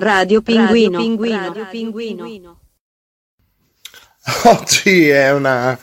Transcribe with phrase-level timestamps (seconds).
[0.00, 0.96] Radio Pinguino.
[0.96, 1.38] Radio Pinguino.
[1.38, 2.60] Radio Pinguino.
[4.44, 5.78] Oggi è una,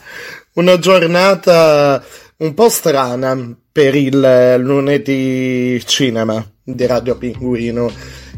[0.54, 2.02] una giornata
[2.38, 7.92] un po' strana per il lunedì cinema di Radio Pinguino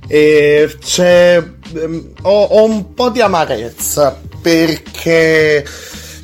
[0.06, 1.42] e c'è
[1.74, 5.64] ehm, ho, ho, un po' di amarezza perché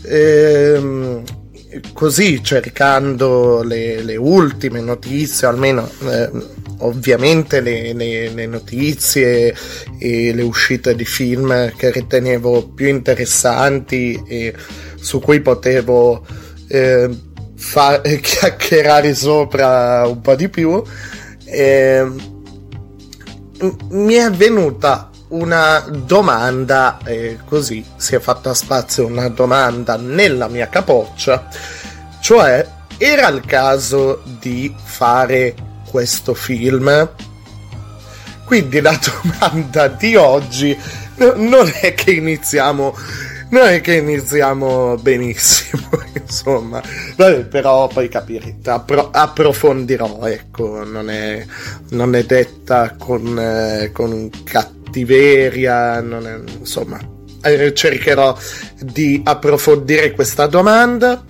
[0.02, 1.23] ehm,
[1.95, 6.30] così cercando le, le, ultime notizie, almeno eh,
[6.79, 9.55] ovviamente le, le, le, notizie
[9.99, 14.55] e le uscite di film che ritenevo più interessanti e
[14.97, 16.27] su cui potevo
[16.69, 17.09] eh,
[17.55, 20.83] fa- chiacchierare sopra un po' di più,
[21.45, 22.07] eh,
[23.91, 30.69] mi è venuta una domanda, eh, così si è fatta spazio una domanda nella mia
[30.69, 31.48] capoccia,
[32.20, 35.55] cioè era il caso di fare
[35.89, 37.11] questo film?
[38.45, 40.77] Quindi la domanda di oggi
[41.17, 42.95] non è che iniziamo
[43.48, 45.89] non è che iniziamo benissimo,
[46.20, 46.83] insomma,
[47.17, 51.45] Vabbè, però poi capirete, appro- approfondirò, ecco, non è,
[51.91, 56.98] non è detta con, eh, con cattiveria, è, insomma,
[57.43, 58.37] eh, cercherò
[58.81, 61.23] di approfondire questa domanda.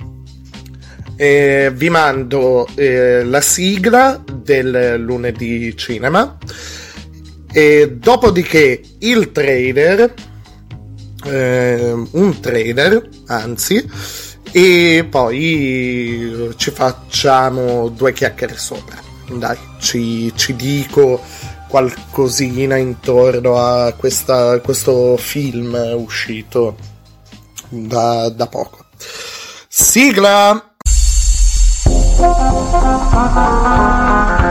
[1.17, 6.37] Eh, vi mando eh, la sigla del lunedì cinema.
[7.53, 10.13] E dopodiché il trailer
[11.25, 13.85] eh, un trailer anzi
[14.53, 19.03] e poi ci facciamo due chiacchiere sopra.
[19.29, 21.21] Dai ci, ci dico
[21.69, 26.77] qualcosina intorno a questa, questo film uscito
[27.69, 28.87] da, da poco.
[29.69, 30.76] Sigla
[32.19, 32.41] Thank
[34.41, 34.46] you.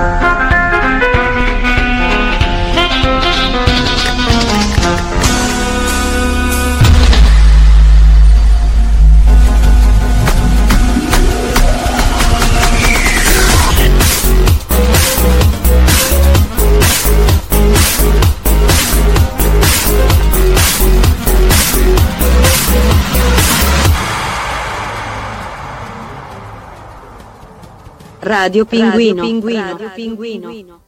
[28.25, 29.21] Radio Pinguino.
[29.21, 29.67] Radio Pinguino.
[29.77, 30.81] Radio Pinguino.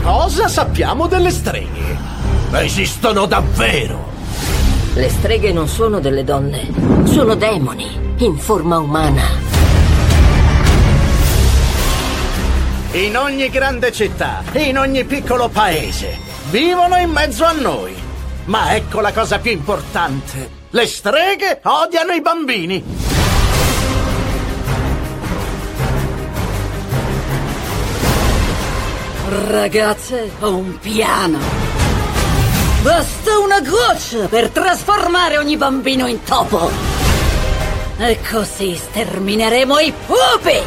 [0.00, 1.98] Cosa sappiamo delle streghe?
[2.52, 4.08] Esistono davvero!
[4.94, 6.68] Le streghe non sono delle donne,
[7.02, 9.22] sono demoni in forma umana.
[12.92, 16.16] In ogni grande città, in ogni piccolo paese,
[16.50, 17.97] vivono in mezzo a noi.
[18.48, 20.50] Ma ecco la cosa più importante.
[20.70, 22.82] Le streghe odiano i bambini.
[29.48, 31.38] Ragazze, ho un piano.
[32.80, 36.70] Basta una goccia per trasformare ogni bambino in topo.
[37.98, 40.58] E così stermineremo i pupi.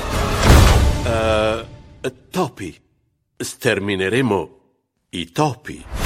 [1.04, 2.80] Uh, topi.
[3.38, 4.50] Stermineremo
[5.10, 6.01] i topi.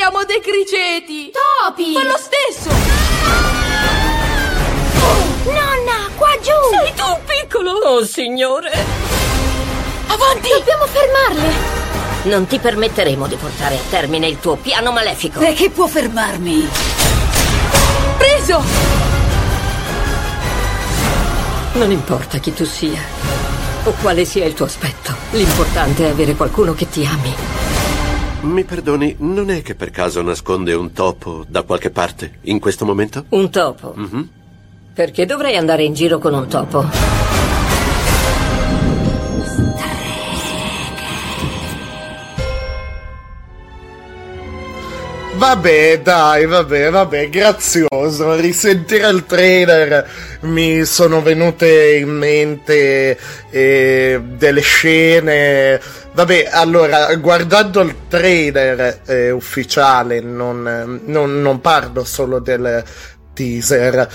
[0.00, 1.30] Siamo dei criceti!
[1.30, 1.92] Topi!
[1.92, 2.70] Fa lo stesso!
[4.98, 6.52] Oh, nonna, qua giù!
[6.70, 7.72] Sei tu, piccolo!
[7.72, 8.72] Oh, signore!
[10.06, 10.48] Avanti!
[10.56, 11.52] Dobbiamo fermarle!
[12.22, 15.40] Non ti permetteremo di portare a termine il tuo piano malefico.
[15.40, 16.66] E chi può fermarmi?
[18.16, 18.62] Preso!
[21.74, 23.02] Non importa chi tu sia
[23.84, 25.14] o quale sia il tuo aspetto.
[25.32, 27.59] L'importante è avere qualcuno che ti ami.
[28.42, 32.86] Mi perdoni, non è che per caso nasconde un topo da qualche parte in questo
[32.86, 33.26] momento?
[33.28, 33.94] Un topo?
[33.98, 34.22] Mm-hmm.
[34.94, 37.39] Perché dovrei andare in giro con un topo?
[45.40, 48.36] Vabbè, dai, vabbè, vabbè, grazioso.
[48.36, 50.06] Risentire il trailer
[50.40, 55.80] mi sono venute in mente eh, delle scene
[56.12, 62.84] Vabbè, allora, guardando il trailer eh, ufficiale, non, non, non, parlo solo del
[63.32, 64.08] teaser.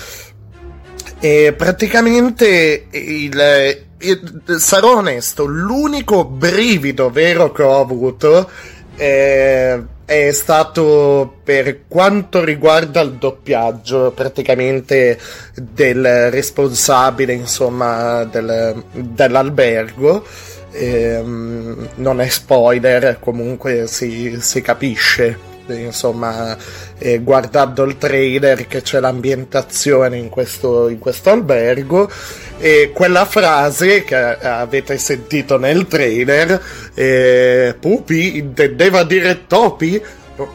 [1.18, 8.48] E praticamente il, il, sarò onesto, l'unico brivido vero che ho avuto
[8.94, 15.18] eh, è stato per quanto riguarda il doppiaggio praticamente
[15.54, 20.24] del responsabile insomma del, dell'albergo
[20.70, 26.56] ehm, non è spoiler, comunque si, si capisce insomma,
[26.98, 32.10] eh, guardando il trailer che c'è l'ambientazione in questo, in questo albergo
[32.58, 36.62] e quella frase che avete sentito nel trailer,
[36.94, 40.02] eh, Pupi intendeva dire Topi?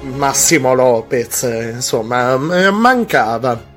[0.01, 1.41] Massimo Lopez,
[1.73, 3.69] insomma, mancava.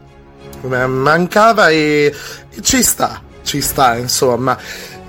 [0.63, 2.15] Mancava e
[2.61, 4.59] ci sta, ci sta, insomma.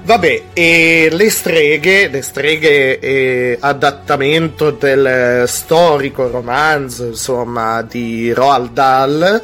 [0.06, 9.42] Vabbè, e le streghe, le streghe è adattamento del storico romanzo, insomma, di Roald Dahl,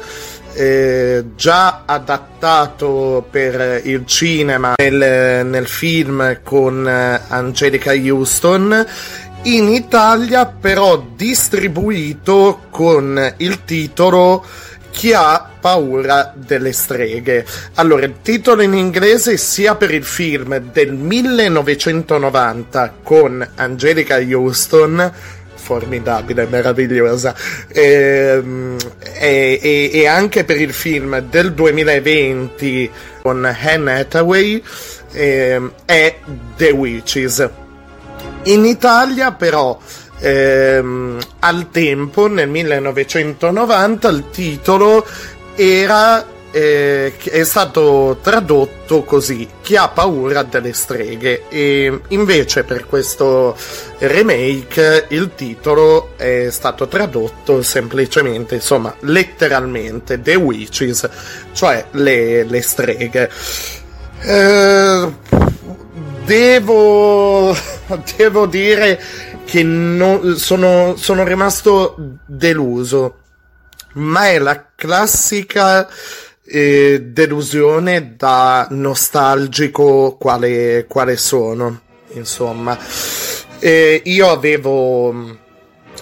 [0.52, 8.86] eh, già adattato per il cinema nel, nel film con Angelica Houston,
[9.44, 14.44] in Italia però distribuito con il titolo
[14.92, 17.44] chi ha paura delle streghe.
[17.74, 25.12] Allora, il titolo in inglese sia per il film del 1990 con Angelica Houston,
[25.54, 27.34] formidabile, meravigliosa,
[27.68, 28.42] e,
[29.18, 32.90] e, e, e, anche per il film del 2020
[33.22, 34.62] con Anne Hathaway,
[35.12, 36.16] eh, è
[36.56, 37.48] The Witches.
[38.44, 39.78] In Italia però
[40.22, 45.04] ehm, al tempo, nel 1990, il titolo
[45.54, 53.56] era eh, è stato tradotto così chi ha paura delle streghe e invece per questo
[53.98, 61.08] remake il titolo è stato tradotto semplicemente insomma letteralmente The Witches
[61.52, 63.30] cioè le, le streghe.
[64.24, 65.12] Eh,
[66.24, 67.56] devo
[68.16, 69.00] devo dire
[69.52, 71.94] che non, sono, sono rimasto
[72.24, 73.16] deluso.
[73.96, 75.86] Ma è la classica
[76.42, 81.82] eh, delusione da nostalgico quale, quale sono.
[82.12, 82.78] Insomma,
[83.58, 85.36] eh, io avevo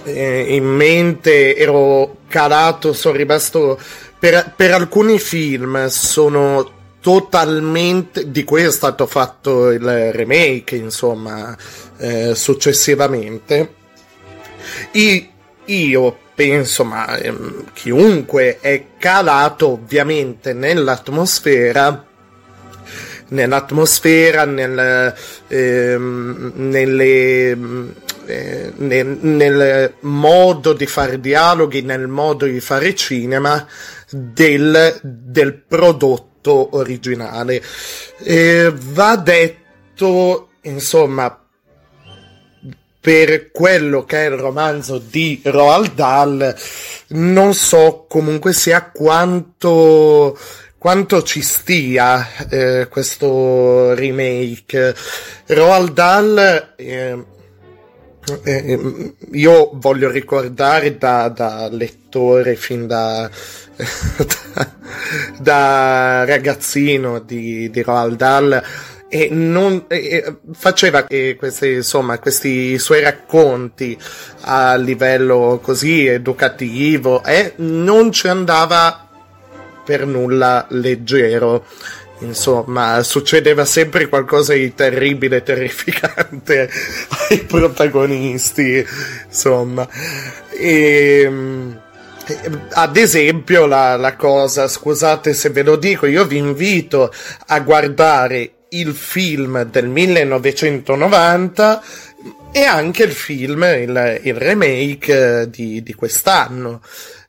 [0.05, 3.81] eh, in mente, ero calato, sono rimasto
[4.17, 11.57] per, per alcuni film sono totalmente di cui è stato fatto il remake insomma
[12.01, 13.75] eh, successivamente
[14.93, 15.31] I,
[15.67, 22.07] io penso ma ehm, chiunque è calato ovviamente nell'atmosfera
[23.31, 25.15] nell'atmosfera nel,
[25.49, 27.51] ehm, nelle,
[28.27, 33.67] eh, nel, nel modo di fare dialoghi nel modo di fare cinema
[34.11, 37.63] del, del prodotto originale.
[38.23, 41.37] E va detto, insomma,
[43.01, 46.55] per quello che è il romanzo di Roald Dahl,
[47.09, 50.39] non so comunque sia quanto,
[50.77, 54.95] quanto ci stia eh, questo remake.
[55.47, 57.25] Roald Dahl, eh,
[58.45, 63.31] eh, io voglio ricordare da, da lettore fin da
[64.55, 64.71] da,
[65.39, 68.63] da ragazzino di, di Roald Dahl
[69.13, 73.99] e non e faceva e questi, insomma, questi suoi racconti
[74.43, 79.09] a livello così educativo e non ci andava
[79.85, 81.67] per nulla leggero.
[82.21, 86.71] Insomma, succedeva sempre qualcosa di terribile terrificante
[87.31, 88.87] ai protagonisti.
[89.27, 89.89] Insomma,
[90.51, 91.81] e ehm,
[92.75, 97.13] ad esempio la, la, cosa, scusate se ve lo dico, io vi invito
[97.47, 101.83] a guardare il film del 1990
[102.53, 106.83] e anche il film, il, il remake di, di quest'anno.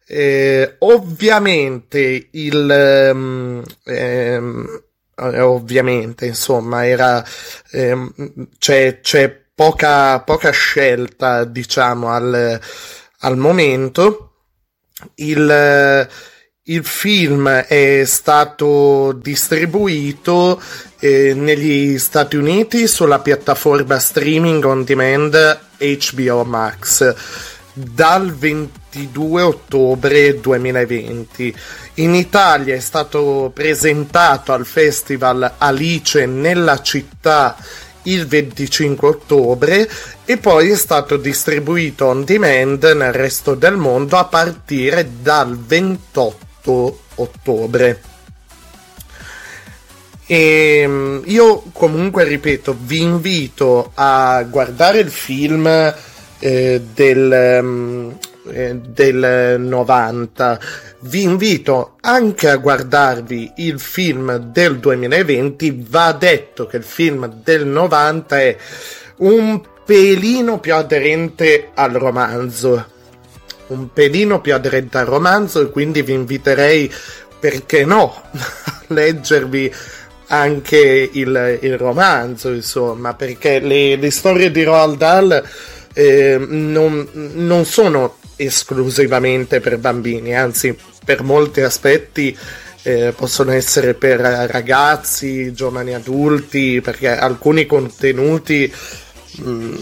[0.07, 3.11] Eh, ovviamente il...
[3.13, 4.83] Um, ehm,
[5.23, 7.23] ovviamente insomma era
[7.71, 8.11] ehm,
[8.57, 12.59] c'è, c'è poca, poca scelta diciamo al,
[13.19, 14.31] al momento
[15.15, 16.07] il,
[16.65, 20.61] il film è stato distribuito
[20.99, 27.15] eh, negli Stati Uniti sulla piattaforma streaming on demand HBO Max
[27.73, 31.55] dal 22 ottobre 2020.
[31.95, 37.57] In Italia è stato presentato al festival Alice nella città
[38.03, 39.89] il 25 ottobre
[40.25, 46.49] e poi è stato distribuito on demand nel resto del mondo a partire dal 28
[46.63, 48.01] ottobre.
[50.25, 55.67] E ehm, io comunque ripeto, vi invito a guardare il film
[56.39, 58.17] eh, del, um,
[58.49, 60.59] eh, del 90
[61.03, 65.85] vi invito anche a guardarvi il film del 2020.
[65.89, 68.57] Va detto che il film del 90 è
[69.17, 72.85] un pelino più aderente al romanzo.
[73.71, 76.91] Un pelino più aderente al romanzo e quindi vi inviterei,
[77.39, 79.73] perché no, a leggervi
[80.27, 85.43] anche il, il romanzo, insomma, perché le, le storie di Roald Dahl
[85.93, 92.37] eh, non, non sono esclusivamente per bambini, anzi per molti aspetti
[92.83, 98.71] eh, possono essere per ragazzi, giovani adulti, perché alcuni contenuti
[99.37, 99.75] mh,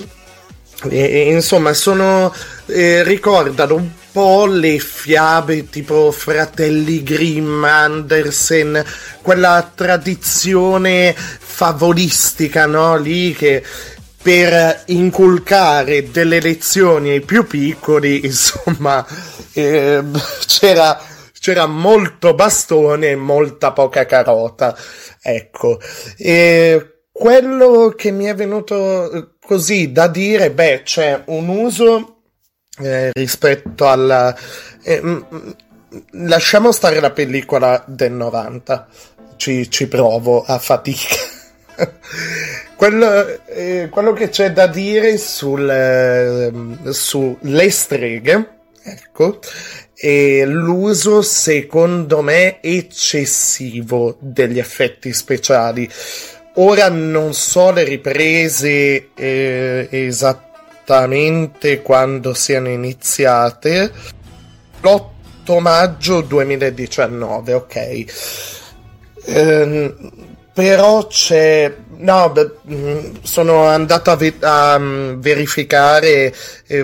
[0.87, 2.33] eh, insomma sono
[2.67, 8.83] eh, ricordano un po' le fiabe tipo Fratelli Grimm, Andersen,
[9.21, 12.97] quella tradizione favolistica, no?
[12.97, 13.63] Lì che
[14.21, 19.05] per inculcare delle lezioni ai più piccoli, insomma,
[19.53, 20.03] eh,
[20.45, 21.01] c'era,
[21.39, 24.75] c'era molto bastone e molta poca carota.
[25.21, 25.79] Ecco.
[26.17, 32.21] E quello che mi è venuto così da dire, beh, c'è un uso
[32.79, 34.33] eh, rispetto alla...
[34.81, 35.55] Eh, m-
[36.11, 38.87] lasciamo stare la pellicola del 90,
[39.35, 41.13] ci, ci provo a fatica.
[42.77, 49.39] quello, eh, quello, che c'è da dire sul, eh, sulle streghe, ecco,
[49.93, 55.89] è l'uso secondo me eccessivo degli effetti speciali.
[56.61, 63.89] Ora non so le riprese eh, esattamente quando siano iniziate.
[64.81, 68.05] L'8 maggio 2019, ok.
[69.27, 70.11] Ehm,
[70.53, 72.33] però c'è no
[72.69, 76.33] mm, sono andato a, vi- a um, verificare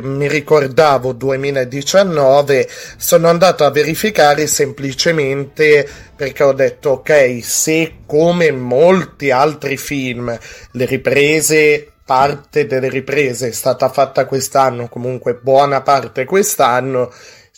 [0.01, 9.31] mi ricordavo 2019 sono andato a verificare semplicemente perché ho detto ok se come molti
[9.31, 10.37] altri film
[10.71, 17.11] le riprese parte delle riprese è stata fatta quest'anno comunque buona parte quest'anno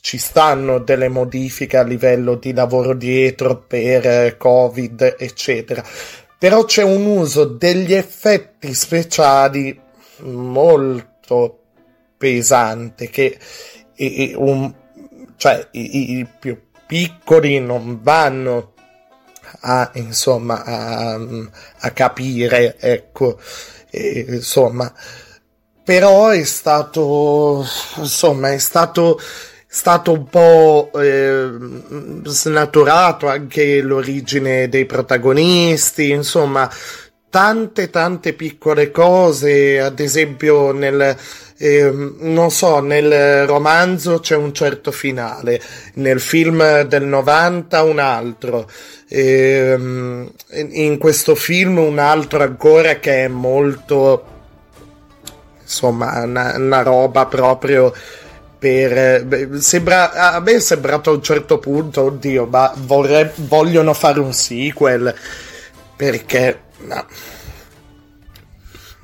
[0.08, 5.84] ci stanno delle modifiche a livello di lavoro dietro per eh, Covid, eccetera.
[6.38, 9.78] Però c'è un uso degli effetti speciali
[10.20, 11.60] molto
[12.16, 13.38] pesante che
[13.96, 14.74] e, e un,
[15.36, 18.76] cioè, i, i, più piccoli non vanno
[19.60, 21.20] a, insomma, a,
[21.80, 23.38] a capire, ecco,
[23.90, 24.90] e, insomma,
[25.84, 27.66] però è stato,
[27.98, 29.20] insomma, è stato
[29.68, 31.50] stato un po' eh,
[32.24, 36.70] snaturato anche l'origine dei protagonisti, insomma,
[37.30, 41.18] tante tante piccole cose, ad esempio nel
[41.60, 45.60] eh, non so, nel romanzo c'è un certo finale,
[45.96, 48.70] nel film del 90 un altro,
[49.10, 49.76] eh,
[50.50, 54.36] in questo film un altro ancora che è molto
[55.62, 57.94] insomma una, una roba proprio
[58.58, 63.94] per, beh, sembra, a me è sembrato a un certo punto, oddio, ma vorrei, vogliono
[63.94, 65.14] fare un sequel
[65.96, 67.06] perché no,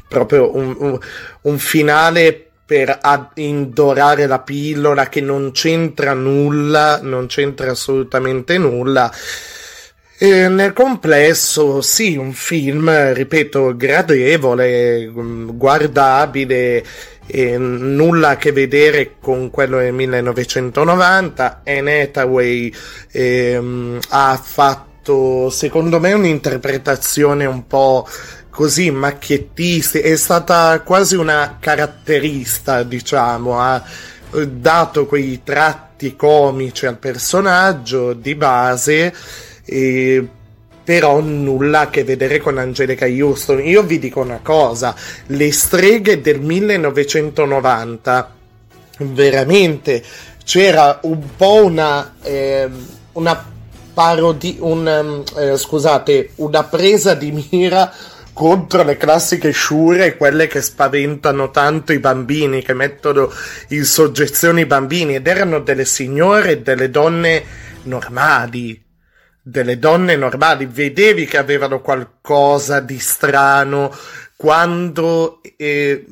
[0.08, 1.00] proprio un, un,
[1.42, 2.98] un finale per
[3.36, 9.12] indorare la pillola che non c'entra nulla, non c'entra assolutamente nulla.
[10.16, 16.86] E nel complesso, sì, un film, ripeto, gradevole, guardabile
[17.26, 21.62] eh, nulla a che vedere con quello del 1990.
[21.66, 22.72] Anne Hathaway
[23.12, 28.08] ehm, ha fatto, secondo me, un'interpretazione un po'
[28.52, 33.84] così macchiettistica, è stata quasi una caratterista, diciamo, ha
[34.48, 39.14] dato quei tratti comici al personaggio di base.
[39.66, 40.28] E
[40.84, 43.66] però nulla a che vedere con Angelica Houston.
[43.66, 44.94] Io vi dico una cosa,
[45.28, 48.36] le streghe del 1990,
[48.98, 50.04] veramente
[50.44, 52.70] c'era un po' una, eh,
[53.14, 53.52] una
[53.94, 57.94] parodia, un, eh, scusate, una presa di mira
[58.34, 63.32] contro le classiche sciure, quelle che spaventano tanto i bambini, che mettono
[63.70, 67.44] in soggezione i bambini, ed erano delle signore e delle donne
[67.84, 68.83] normali,
[69.44, 73.94] delle donne normali, vedevi che avevano qualcosa di strano
[74.38, 76.06] quando eh,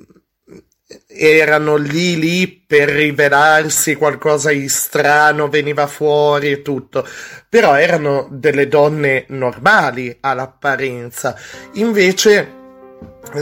[1.07, 7.07] erano lì lì per rivelarsi qualcosa di strano veniva fuori e tutto.
[7.47, 11.35] Però erano delle donne normali all'apparenza.
[11.73, 12.59] Invece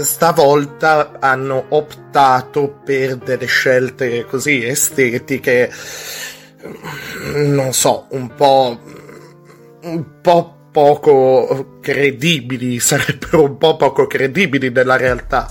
[0.04, 5.72] stavolta hanno optato per delle scelte così estetiche
[7.34, 8.78] non so un po'
[9.84, 15.50] un po' poco credibili, sarebbero un po' poco credibili della realtà.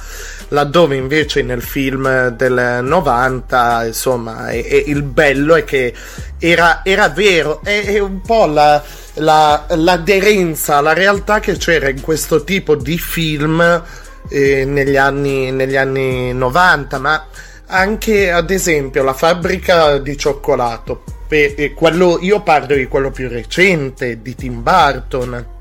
[0.49, 5.93] laddove invece nel film del 90, insomma, e, e il bello è che
[6.39, 8.83] era, era vero, è, è, un po' la,
[9.15, 13.83] la, l'aderenza alla realtà che c'era in questo tipo di film
[14.31, 17.27] eh, negli, anni, negli anni 90, ma
[17.69, 21.05] anche ad esempio la fabbrica di cioccolato.
[21.29, 25.57] Per, quello, io parlo di quello più recente, di Tim Burton.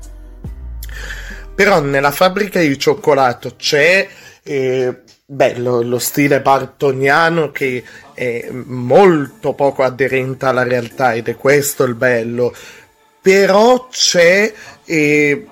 [1.54, 4.08] Però nella fabbrica di cioccolato c'è
[4.42, 7.82] eh, beh, lo, stile bartoniano che
[8.14, 12.54] è molto poco aderente alla realtà ed è questo il bello.
[13.20, 14.52] Però c'è
[14.84, 15.46] eh,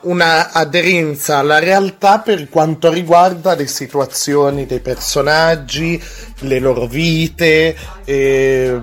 [0.00, 6.02] una aderenza alla realtà per quanto riguarda le situazioni dei personaggi,
[6.40, 8.80] le loro vite, eh,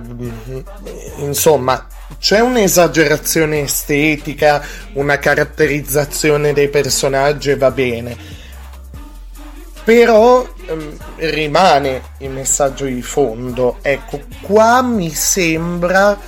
[1.18, 1.86] insomma
[2.18, 8.16] c'è un'esagerazione estetica, una caratterizzazione dei personaggi e va bene.
[9.84, 13.76] Però ehm, rimane il messaggio di fondo.
[13.82, 16.18] Ecco, qua mi sembra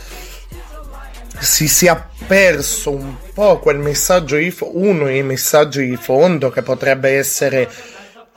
[1.41, 6.63] si sia perso un po' quel messaggio di fo- uno dei messaggi di fondo che
[6.63, 7.71] potrebbe essere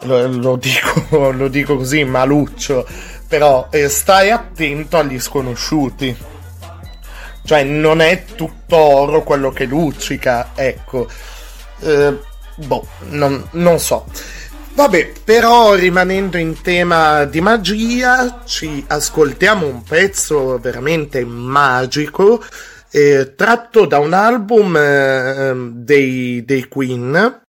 [0.01, 2.85] lo, lo, dico, lo dico così maluccio
[3.29, 6.17] però eh, stai attento agli sconosciuti.
[7.45, 11.07] Cioè non è tutto oro quello che luccica ecco.
[11.79, 12.17] Eh,
[12.55, 14.05] boh non, non so.
[14.73, 22.43] Vabbè, però rimanendo in tema di magia, ci ascoltiamo un pezzo veramente magico
[22.91, 27.41] eh, tratto da un album eh, dei, dei Queen.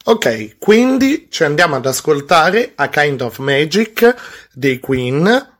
[0.06, 4.16] Ok, quindi ci andiamo ad ascoltare A Kind of Magic
[4.54, 5.53] dei Queen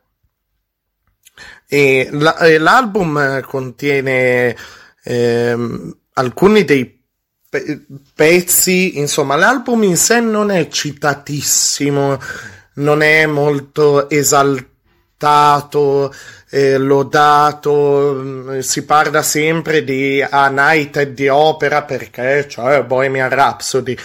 [1.74, 4.56] e la, l'album contiene
[5.02, 7.02] ehm, alcuni dei
[7.48, 12.20] pe- pezzi, insomma, l'album in sé non è citatissimo,
[12.74, 16.14] non è molto esaltato,
[16.50, 23.30] eh, lodato, mm, si parla sempre di A Night e di opera perché cioè Bohemian
[23.30, 23.96] Rhapsody.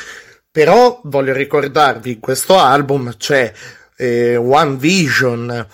[0.52, 3.54] Però voglio ricordarvi, in questo album c'è
[3.96, 5.68] eh, One Vision,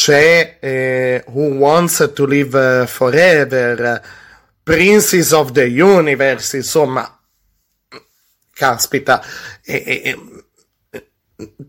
[0.00, 4.02] c'è eh, Who Wants to Live Forever,
[4.62, 7.20] Princes of the Universe, insomma,
[8.50, 9.22] caspita,
[9.62, 10.16] e,
[10.96, 11.14] e,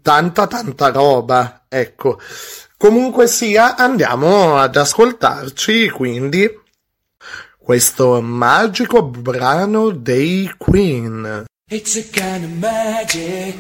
[0.02, 2.22] tanta tanta roba, ecco.
[2.78, 6.50] Comunque sia, andiamo ad ascoltarci quindi
[7.58, 11.44] questo magico brano dei Queen.
[11.70, 13.56] It's a kind of magic.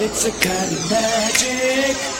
[0.00, 2.19] It's a kind of magic.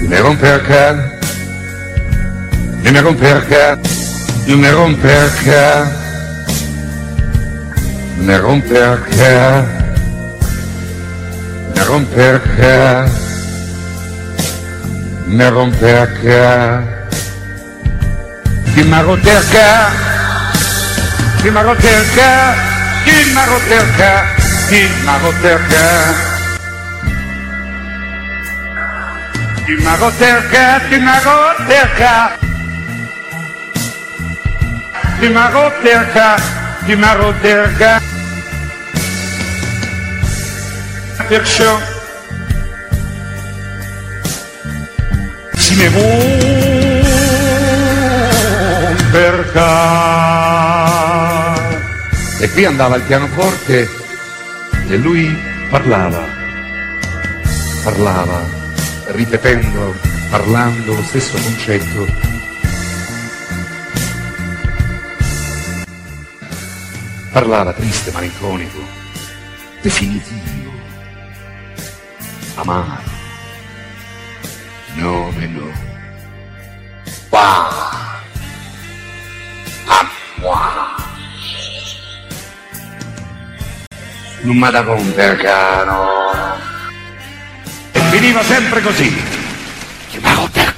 [0.00, 1.13] numéro perca.
[2.84, 3.78] No me romperja,
[4.46, 5.86] no me romperja,
[8.18, 9.64] no me romperja,
[11.74, 13.06] no me romperja,
[15.26, 16.82] no me romperja,
[18.76, 19.90] no me romperja,
[21.42, 22.54] no me romperja,
[23.06, 24.24] no me romperja,
[29.66, 31.36] no me Timago
[31.68, 32.43] cerca.
[35.24, 36.36] Chimaroterca.
[36.84, 37.98] Chimaroterca.
[37.98, 38.02] Chimaroterca.
[41.26, 41.80] Perciò
[45.54, 45.88] si ne
[49.10, 49.62] perca.
[52.40, 53.88] E qui andava il pianoforte
[54.88, 55.34] e lui
[55.70, 56.22] parlava,
[57.82, 58.42] parlava,
[59.06, 59.94] ripetendo,
[60.28, 62.33] parlando lo stesso concetto.
[67.34, 68.78] Parlava triste, malinconico,
[69.82, 70.70] definitivo,
[72.54, 73.02] amaro.
[74.94, 75.72] No, no.
[77.30, 77.40] Wow.
[79.88, 80.94] A moi.
[84.42, 86.56] Non mi da conto, caro.
[87.90, 89.12] E finiva sempre così.
[90.10, 90.73] Chiamavo perca.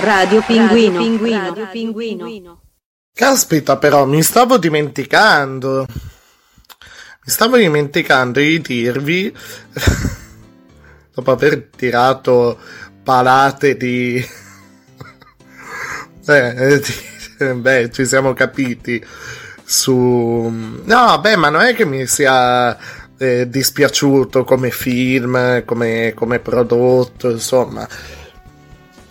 [0.00, 1.00] Radio Pinguino.
[1.28, 2.60] Radio Pinguino.
[3.12, 5.86] Caspita, però, mi stavo dimenticando.
[5.88, 9.34] Mi stavo dimenticando di dirvi,
[11.12, 12.58] dopo aver tirato
[13.02, 14.24] palate di...
[16.26, 19.04] eh, di- beh, ci siamo capiti
[19.64, 19.92] su...
[20.84, 22.78] No, beh, ma non è che mi sia
[23.18, 28.16] eh, dispiaciuto come film, come, come prodotto, insomma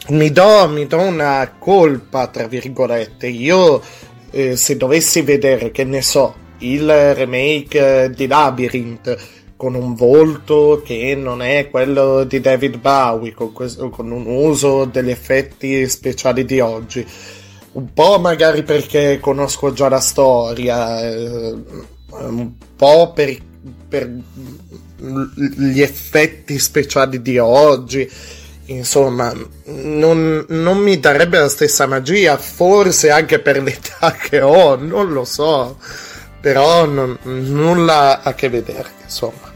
[0.10, 3.28] mi do, mi do una colpa, tra virgolette.
[3.28, 3.82] Io,
[4.32, 10.82] eh, se dovessi vedere, che ne so, il remake eh, di Labyrinth con un volto
[10.86, 16.46] che non è quello di David Bowie, con, questo- con un uso degli effetti speciali
[16.46, 17.06] di oggi,
[17.74, 21.56] un po' magari perché conosco già la storia, eh,
[22.20, 23.36] un po' per,
[23.88, 24.10] per
[24.98, 28.10] gli effetti speciali di oggi.
[28.70, 29.34] Insomma,
[29.66, 35.24] non, non mi darebbe la stessa magia, forse anche per l'età che ho, non lo
[35.24, 35.78] so,
[36.42, 39.54] però non- nulla a che vedere, insomma.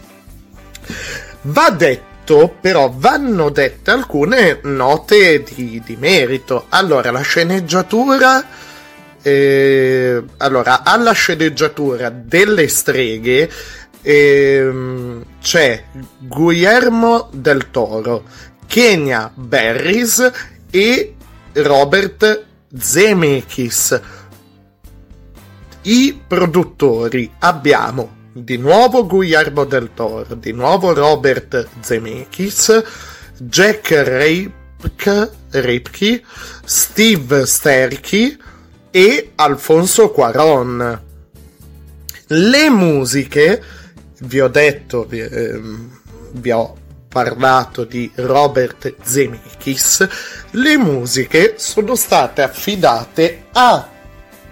[1.44, 6.66] Va detto, però, vanno dette alcune note di, di merito.
[6.70, 8.46] Allora, la sceneggiatura.
[9.22, 13.50] eh, allora, alla sceneggiatura delle streghe
[14.02, 15.84] ehm, c'è
[16.18, 18.24] Guillermo del Toro,
[18.72, 20.32] Kenya Barris
[20.72, 21.16] e
[21.52, 24.02] Robert Zemeckis.
[25.82, 32.82] I produttori abbiamo di nuovo Guillermo del Toro, di nuovo Robert Zemeckis,
[33.40, 36.24] Jack Rapke, Rapke
[36.64, 38.38] Steve Sterky,
[38.90, 41.02] e Alfonso Cuaron.
[42.28, 43.62] Le musiche,
[44.20, 46.00] vi ho detto, vi, ehm,
[46.36, 46.78] vi ho
[47.12, 50.08] parlato di Robert Zemeckis,
[50.52, 53.86] le musiche sono state affidate a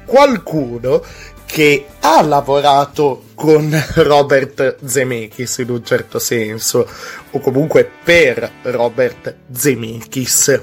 [0.05, 1.01] qualcuno
[1.45, 6.85] che ha lavorato con Robert Zemeckis in un certo senso,
[7.31, 10.61] o comunque per Robert Zemeckis.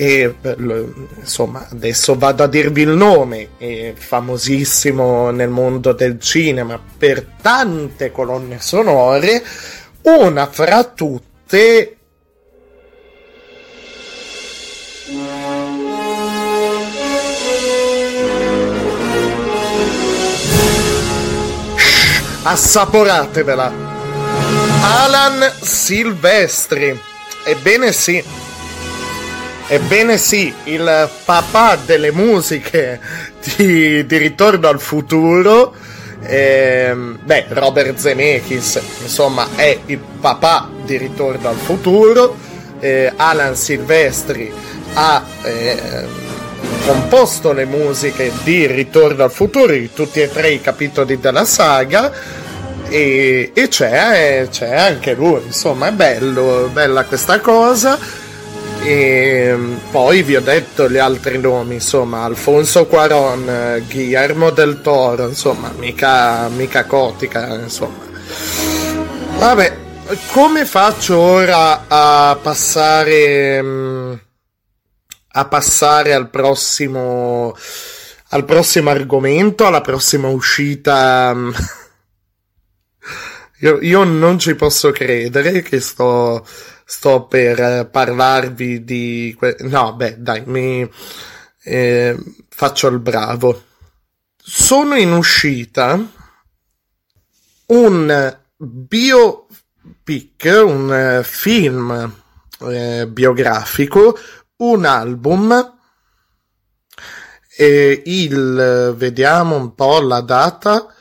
[0.00, 0.34] E
[1.18, 8.12] insomma, adesso vado a dirvi il nome, è famosissimo nel mondo del cinema per tante
[8.12, 9.42] colonne sonore,
[10.02, 11.98] una fra tutte
[22.48, 23.72] assaporatevela.
[24.80, 26.98] Alan Silvestri.
[27.44, 28.22] Ebbene sì.
[29.70, 32.98] Ebbene sì, il papà delle musiche
[33.56, 35.74] di, di Ritorno al futuro.
[36.20, 42.36] Eh, beh, Robert Zemeckis, insomma, è il papà di Ritorno al futuro.
[42.80, 44.52] Eh, Alan Silvestri
[44.94, 46.06] ha eh,
[46.84, 52.12] composto le musiche di Ritorno al futuro, di tutti e tre i capitoli della saga.
[52.88, 57.98] E, e c'è, c'è, anche lui, insomma, è bello, bella questa cosa.
[58.82, 59.56] E
[59.90, 66.48] poi vi ho detto gli altri nomi, insomma, Alfonso Cuaron, Guillermo del Toro, insomma, mica,
[66.48, 68.06] mica cotica, insomma.
[69.38, 69.76] Vabbè,
[70.32, 73.62] come faccio ora a passare
[75.30, 77.54] a passare al prossimo
[78.30, 81.34] al prossimo argomento, alla prossima uscita.
[83.60, 86.46] Io, io non ci posso credere che sto,
[86.90, 89.36] sto per parlarvi di...
[89.60, 90.90] No, beh, dai, mi
[91.64, 92.16] eh,
[92.48, 93.64] faccio il bravo.
[94.36, 96.00] Sono in uscita
[97.66, 99.52] un biopic,
[100.64, 102.12] un film
[102.60, 104.18] eh, biografico
[104.56, 105.76] un album
[107.56, 110.92] e il vediamo un po' la data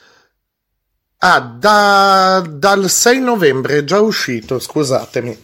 [1.29, 5.37] ah da, dal 6 novembre è già uscito scusatemi.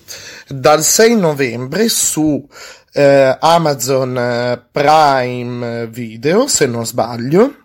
[0.48, 2.48] Dal 6 novembre su
[2.94, 7.56] eh, Amazon Prime Video se non sbaglio.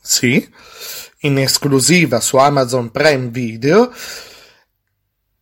[0.00, 0.46] Sì
[1.20, 3.92] in esclusiva su Amazon Prime Video.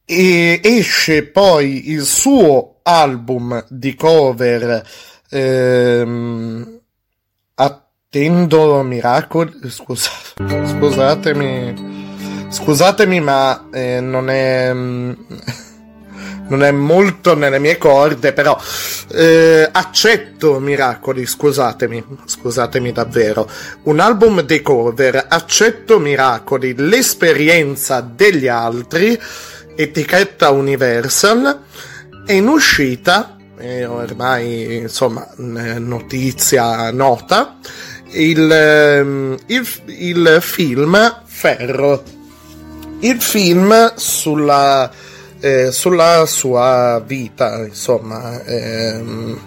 [0.07, 4.87] E esce poi il suo album di cover
[5.31, 6.81] ehm,
[8.15, 14.73] Attendo miracoli scusate, scusatemi scusatemi ma eh, non è
[16.47, 18.57] non è molto nelle mie corde, però
[19.11, 23.51] eh, accetto Miracoli, scusatemi, scusatemi davvero.
[23.85, 29.19] Un album di cover, accetto Miracoli, l'esperienza degli altri,
[29.75, 31.63] etichetta Universal,
[32.27, 37.57] è in uscita, è ormai insomma notizia nota,
[38.15, 42.03] il, ehm, il, il film Ferro.
[43.01, 44.91] Il film sulla,
[45.41, 48.43] eh, sulla sua vita, insomma.
[48.45, 49.41] Ehm,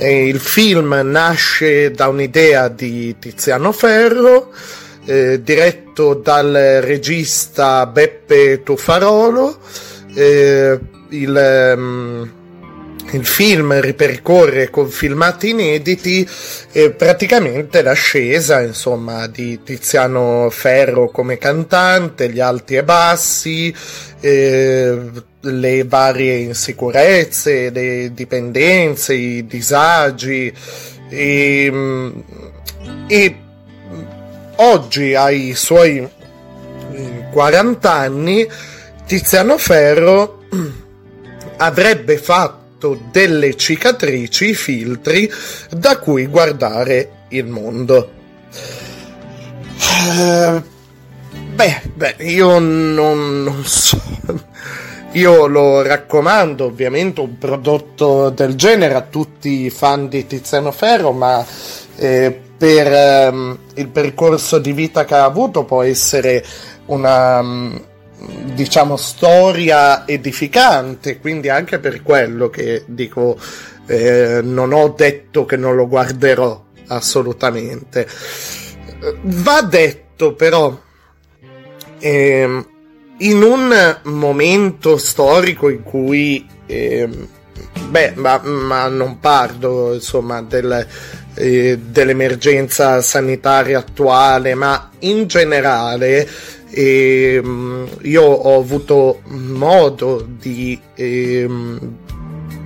[0.00, 4.52] il film nasce da un'idea di Tiziano Ferro,
[5.04, 9.58] eh, diretto dal regista Beppe Tuffarolo.
[10.14, 10.78] Eh,
[11.10, 12.37] il, um,
[13.12, 16.28] il, film ripercorre con filmati inediti
[16.72, 23.74] eh, praticamente l'ascesa insomma, di Tiziano Ferro come cantante, gli alti e bassi,
[24.20, 24.98] eh,
[25.40, 30.52] le varie insicurezze, le dipendenze, i disagi
[31.08, 32.10] e, mm,
[33.06, 33.36] e
[34.56, 36.06] oggi ai suoi
[37.30, 38.46] 40 anni
[39.06, 40.42] Tiziano Ferro
[41.58, 42.57] avrebbe fatto
[43.10, 45.30] delle cicatrici, filtri
[45.70, 48.10] da cui guardare il mondo.
[49.80, 50.62] Uh,
[51.54, 54.00] beh, beh, io non, non so.
[55.12, 61.12] Io lo raccomando, ovviamente, un prodotto del genere a tutti i fan di Tiziano Ferro,
[61.12, 61.44] ma
[61.96, 66.44] eh, per ehm, il percorso di vita che ha avuto può essere
[66.86, 67.76] una mm,
[68.54, 73.38] diciamo storia edificante quindi anche per quello che dico
[73.86, 78.06] eh, non ho detto che non lo guarderò assolutamente.
[79.22, 80.78] Va detto però
[81.98, 82.64] eh,
[83.18, 87.08] in un momento storico in cui eh,
[87.88, 90.86] beh, ma, ma, non parlo insomma del,
[91.34, 96.28] eh, dell'emergenza sanitaria attuale, ma in generale
[96.70, 97.42] eh,
[98.02, 101.48] io ho avuto modo di, eh,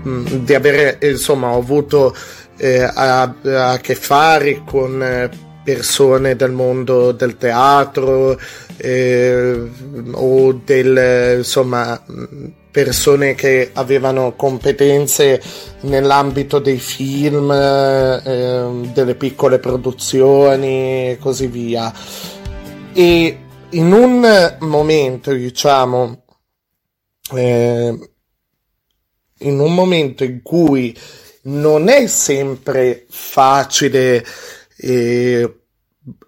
[0.02, 2.14] di avere, insomma, ho avuto
[2.56, 5.30] eh, a, a, che fare con
[5.64, 8.36] persone del mondo del teatro
[8.76, 9.70] eh,
[10.10, 12.02] o del insomma
[12.72, 15.40] persone che avevano competenze
[15.82, 21.92] nell'ambito dei film, eh, delle piccole produzioni e così via.
[22.94, 23.38] E
[23.72, 26.24] in un momento, diciamo,
[27.34, 28.10] eh,
[29.38, 30.96] in un momento in cui
[31.44, 34.24] non è sempre facile
[34.76, 35.60] eh,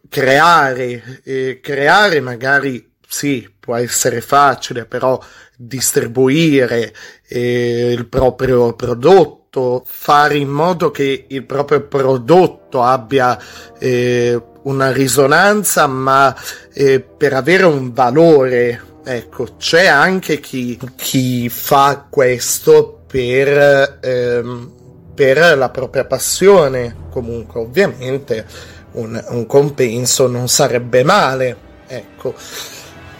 [0.08, 5.20] creare, eh, creare magari sì, può essere facile, però
[5.56, 6.94] distribuire
[7.28, 13.38] eh, il proprio prodotto, fare in modo che il proprio prodotto abbia
[13.78, 16.34] eh, una risonanza, ma
[16.72, 24.72] eh, per avere un valore, ecco, c'è anche chi, chi fa questo per, ehm,
[25.14, 28.46] per la propria passione, comunque ovviamente
[28.92, 32.34] un, un compenso non sarebbe male, ecco.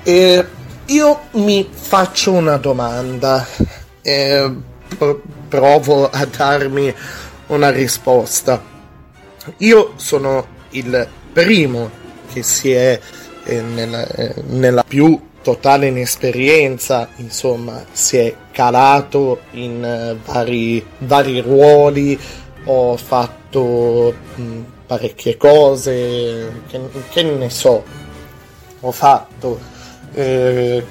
[0.03, 0.45] E
[0.87, 3.47] io mi faccio una domanda,
[4.03, 4.53] eh,
[5.49, 6.95] provo a darmi
[7.49, 8.63] una risposta.
[9.59, 11.91] Io sono il primo
[12.33, 12.99] che si è
[13.45, 21.41] eh, nella, eh, nella più totale inesperienza, insomma, si è calato in uh, vari, vari
[21.41, 22.19] ruoli,
[22.65, 27.85] ho fatto mh, parecchie cose, che, che ne so,
[28.81, 29.61] ho fatto
[30.15, 30.85] eh,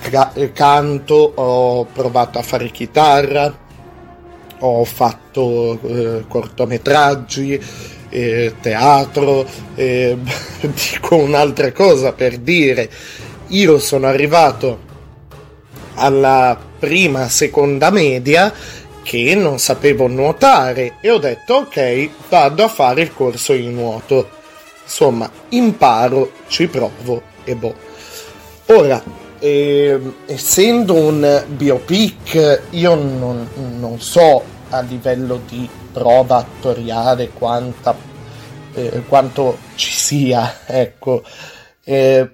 [0.53, 3.61] canto, ho provato a fare chitarra,
[4.59, 7.59] ho fatto eh, cortometraggi,
[8.13, 10.15] eh, teatro, eh,
[10.61, 12.87] dico un'altra cosa per dire,
[13.47, 14.91] io sono arrivato
[15.95, 18.53] alla prima, seconda media
[19.01, 24.41] che non sapevo nuotare e ho detto ok, vado a fare il corso di nuoto.
[24.83, 27.75] Insomma, imparo, ci provo e boh.
[28.67, 29.01] Ora,
[29.39, 33.47] eh, essendo un biopic, io non,
[33.77, 37.95] non, so a livello di prova attoriale quanta,
[38.73, 41.23] eh, quanto ci sia, ecco.
[41.85, 42.29] Eh,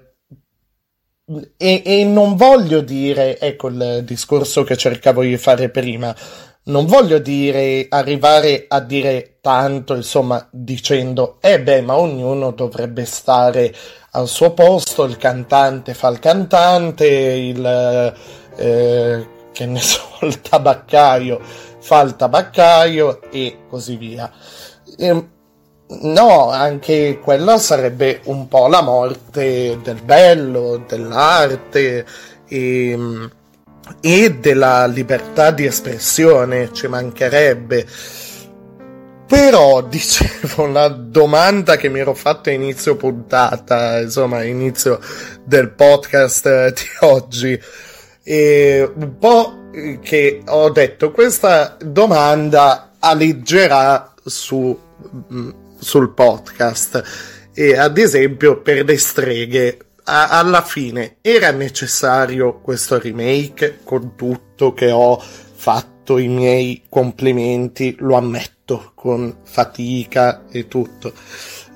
[1.56, 6.14] e, e, non voglio dire, ecco il discorso che cercavo di fare prima,
[6.64, 13.72] non voglio dire arrivare a dire tanto, insomma, dicendo, eh beh, ma ognuno dovrebbe stare
[14.12, 18.14] al suo posto, il cantante fa il cantante, il,
[18.56, 24.30] eh, che ne so, il tabaccaio fa il tabaccaio e così via.
[24.96, 25.26] E,
[25.88, 32.06] no, anche quella sarebbe un po' la morte del bello, dell'arte
[32.46, 33.28] e,
[34.00, 37.86] e della libertà di espressione, ci mancherebbe
[39.30, 44.98] però, dicevo, la domanda che mi ero fatta inizio puntata, insomma, inizio
[45.44, 47.60] del podcast eh, di oggi,
[48.24, 49.59] e un po'
[50.02, 54.78] che ho detto, questa domanda alleggerà su,
[55.32, 57.02] mm, sul podcast.
[57.52, 64.72] E ad esempio, per le streghe, a, alla fine era necessario questo remake con tutto
[64.72, 71.12] che ho fatto i miei complimenti, lo ammetto con fatica e tutto.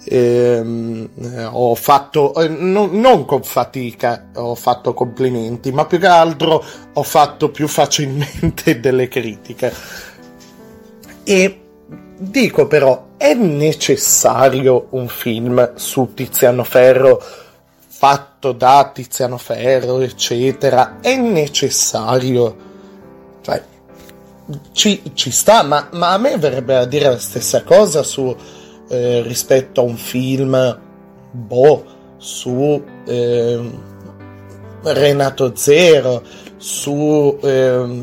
[0.06, 1.08] Ehm,
[1.50, 7.02] ho fatto eh, no, non con fatica ho fatto complimenti ma più che altro ho
[7.02, 9.72] fatto più facilmente delle critiche.
[11.24, 11.60] E
[12.18, 17.22] dico però è necessario un film su Tiziano Ferro
[17.86, 20.98] fatto da Tiziano Ferro eccetera?
[21.00, 22.56] È necessario?
[23.40, 23.62] Cioè
[24.72, 28.34] ci, ci sta, ma, ma, a me verrebbe a dire la stessa cosa su
[28.88, 30.80] eh, rispetto a un film
[31.30, 31.84] boh,
[32.16, 33.70] su eh,
[34.82, 36.22] Renato Zero,
[36.56, 38.02] su, eh,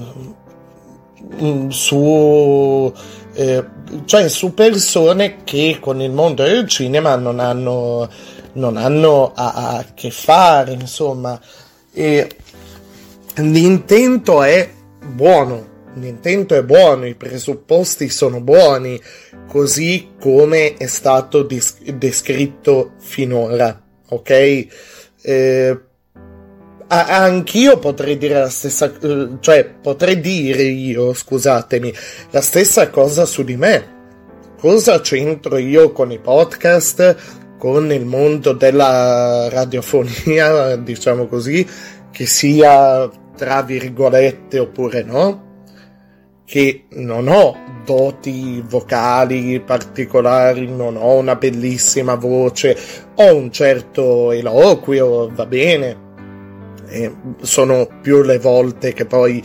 [1.70, 2.94] su,
[3.34, 3.66] eh,
[4.06, 8.10] cioè su persone che con il mondo del cinema non hanno,
[8.54, 11.40] non hanno a, a che fare, insomma.
[11.94, 12.30] E
[13.36, 14.70] l'intento è
[15.04, 19.00] buono, l'intento è buono, i presupposti sono buoni,
[19.48, 24.68] così come è stato dis- descritto finora, ok?
[25.22, 25.80] Eh,
[26.88, 31.94] anch'io potrei dire la stessa, eh, cioè potrei dire io, scusatemi,
[32.32, 34.00] la stessa cosa su di me.
[34.60, 41.68] Cosa c'entro io con i podcast, con il mondo della radiofonia, diciamo così,
[42.12, 45.51] che sia tra virgolette oppure no?
[46.52, 52.78] Che non ho doti vocali particolari, non ho una bellissima voce,
[53.16, 55.98] ho un certo eloquio, va bene,
[56.90, 59.42] e sono più le volte che poi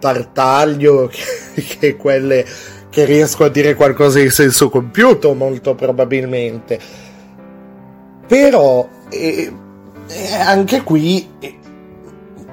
[0.00, 1.08] tartaglio
[1.78, 2.44] che, quelle
[2.90, 6.80] che riesco a dire qualcosa di senso compiuto, molto probabilmente.
[8.26, 9.52] Però eh,
[10.40, 11.56] anche qui eh,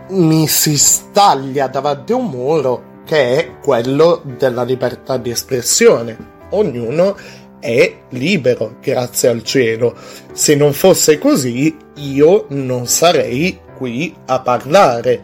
[0.10, 6.34] mi si staglia davanti a un muro che è quello della libertà di espressione.
[6.50, 7.16] Ognuno
[7.60, 9.96] è libero, grazie al cielo.
[10.34, 15.22] Se non fosse così, io non sarei qui a parlare.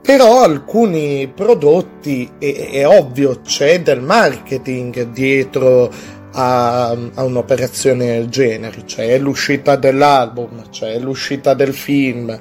[0.00, 5.90] Però alcuni prodotti, è, è ovvio, c'è del marketing dietro
[6.32, 8.84] a, a, un'operazione del genere.
[8.84, 12.38] C'è l'uscita dell'album, c'è l'uscita del film,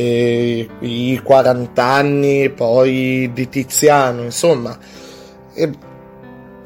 [0.00, 4.76] i 40 anni poi di Tiziano, insomma.
[5.54, 5.70] E,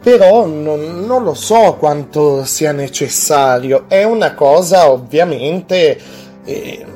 [0.01, 3.85] però non, non, lo so quanto sia necessario.
[3.89, 5.99] È una cosa ovviamente
[6.45, 6.87] eh,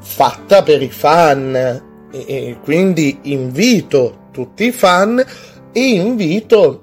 [0.00, 1.80] fatta per i fan e,
[2.10, 5.24] e, quindi invito tutti i fan
[5.72, 6.82] e invito,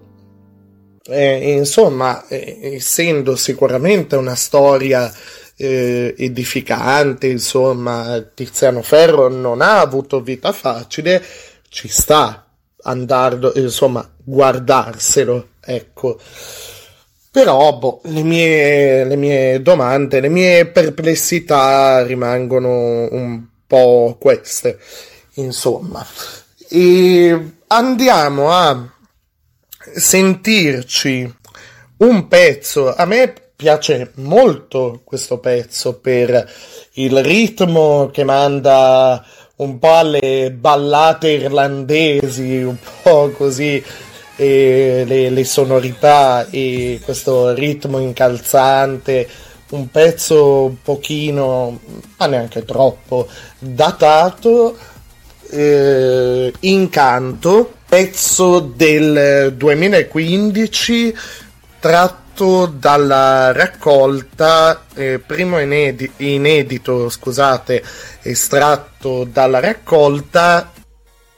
[1.05, 5.11] eh, insomma, eh, essendo sicuramente una storia
[5.59, 11.21] eh, edificante, insomma, Tiziano Ferro non ha avuto vita facile,
[11.67, 12.45] ci sta
[12.83, 16.19] andando, insomma, guardarselo ecco.
[17.31, 24.79] Però boh, le, mie, le mie domande, le mie perplessità rimangono un po' queste,
[25.35, 26.05] insomma.
[26.69, 28.91] E andiamo a
[29.95, 31.35] sentirci
[31.97, 32.95] un pezzo.
[32.95, 36.49] A me piace molto questo pezzo per
[36.93, 39.21] il ritmo che manda
[39.57, 43.83] un po' alle ballate irlandesi, un po' così
[44.37, 49.27] le, le sonorità e questo ritmo incalzante,
[49.71, 51.81] un pezzo un pochino,
[52.15, 53.27] ma neanche troppo,
[53.59, 54.77] datato,
[55.49, 61.13] eh, Incanto, pezzo del 2015
[61.81, 62.28] tratto
[62.67, 67.83] dalla raccolta, eh, primo inedi- inedito, scusate,
[68.21, 70.71] estratto dalla raccolta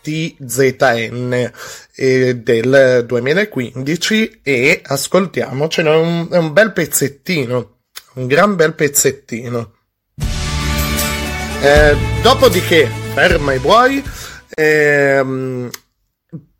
[0.01, 1.51] TZN
[1.95, 7.79] eh, del 2015 e ascoltiamocelo, è un, un bel pezzettino,
[8.13, 9.73] un gran bel pezzettino.
[11.61, 14.03] Eh, dopodiché, ferma i buoi,
[14.49, 15.69] ehm,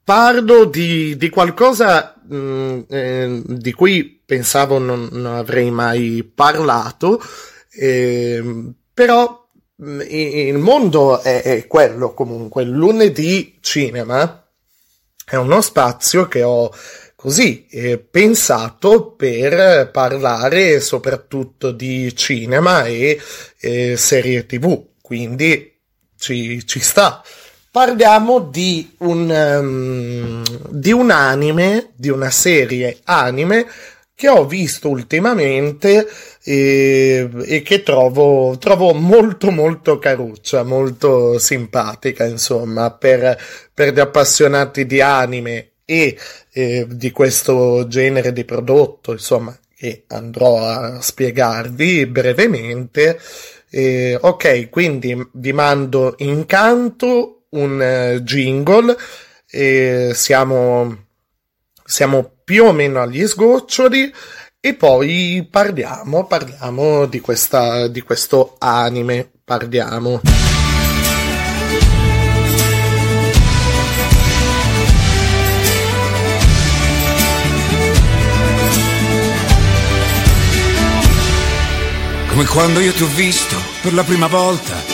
[0.04, 7.22] parlo di, di qualcosa mh, mm, eh, di cui pensavo non, non avrei mai parlato,
[7.72, 8.44] eh,
[8.94, 9.40] però
[9.82, 12.64] il mondo è, è quello comunque.
[12.64, 14.46] Lunedì cinema
[15.26, 16.72] è uno spazio che ho
[17.16, 23.20] così eh, pensato per parlare soprattutto di cinema e
[23.60, 24.88] eh, serie tv.
[25.02, 25.80] Quindi
[26.18, 27.24] ci, ci sta.
[27.72, 33.66] Parliamo di un, um, di un anime, di una serie anime
[34.14, 36.06] che ho visto ultimamente
[36.44, 43.40] e, e che trovo, trovo, molto molto caruccia, molto simpatica, insomma, per,
[43.74, 46.18] per gli appassionati di anime e
[46.52, 53.18] eh, di questo genere di prodotto, insomma, che andrò a spiegarvi brevemente.
[53.70, 58.96] Eh, ok, quindi vi mando incanto un uh, jingle.
[59.50, 61.06] E siamo,
[61.84, 64.14] siamo più o meno agli sgoccioli
[64.64, 70.22] e poi parliamo, parliamo di, questa, di questo anime, parliamo.
[82.30, 84.91] Come quando io ti ho visto per la prima volta,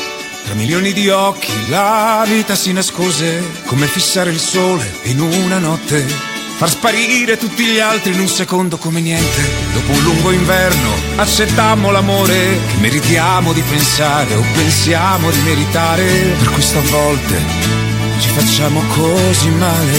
[0.47, 6.05] tra milioni di occhi la vita si nascose, come fissare il sole in una notte
[6.57, 9.41] far sparire tutti gli altri in un secondo come niente.
[9.73, 16.03] Dopo un lungo inverno accettammo l'amore che meritiamo di pensare o pensiamo di meritare.
[16.39, 17.35] Per questo a volte
[18.19, 19.97] ci facciamo così male.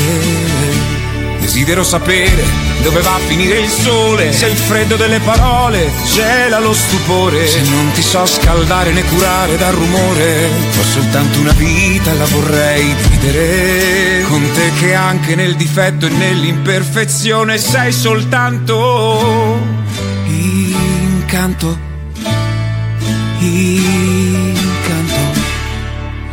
[1.40, 6.72] Desidero sapere dove va a finire il sole, se il freddo delle parole gela lo
[6.72, 10.46] stupore, se non ti so scaldare né curare dal rumore,
[10.78, 14.22] ho soltanto una vita, la vorrei vivere.
[14.28, 19.58] Con te che anche nel difetto e nell'imperfezione sei soltanto
[20.26, 21.78] incanto.
[23.40, 24.67] Incanto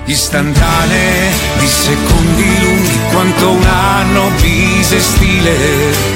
[0.06, 5.56] istantanee di secondi lunghi quanto un anno bisestile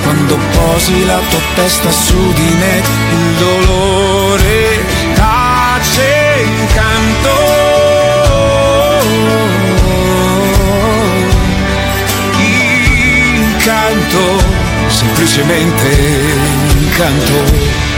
[0.03, 2.77] quando posi la tua testa su di me
[3.11, 4.85] il dolore
[5.15, 7.37] tace incanto
[13.33, 14.43] incanto
[14.87, 15.97] semplicemente
[16.77, 17.88] incanto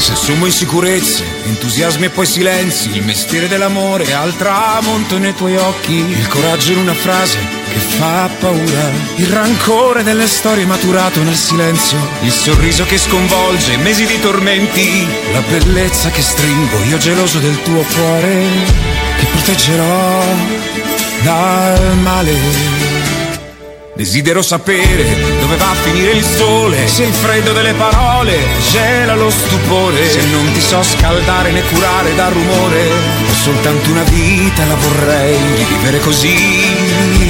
[0.00, 5.92] se assumo insicurezze, entusiasmi e poi silenzi, il mestiere dell'amore al tramonto nei tuoi occhi,
[5.92, 7.38] il coraggio in una frase
[7.70, 14.06] che fa paura, il rancore delle storie maturato nel silenzio, il sorriso che sconvolge mesi
[14.06, 18.46] di tormenti, la bellezza che stringo io geloso del tuo cuore,
[19.18, 20.24] che proteggerò
[21.22, 22.79] dal male.
[24.00, 25.04] Desidero sapere
[25.40, 28.34] dove va a finire il sole, se il freddo delle parole
[28.70, 34.02] gela lo stupore, se non ti so scaldare né curare dal rumore, ho soltanto una
[34.04, 35.36] vita, la vorrei
[35.68, 37.29] vivere così.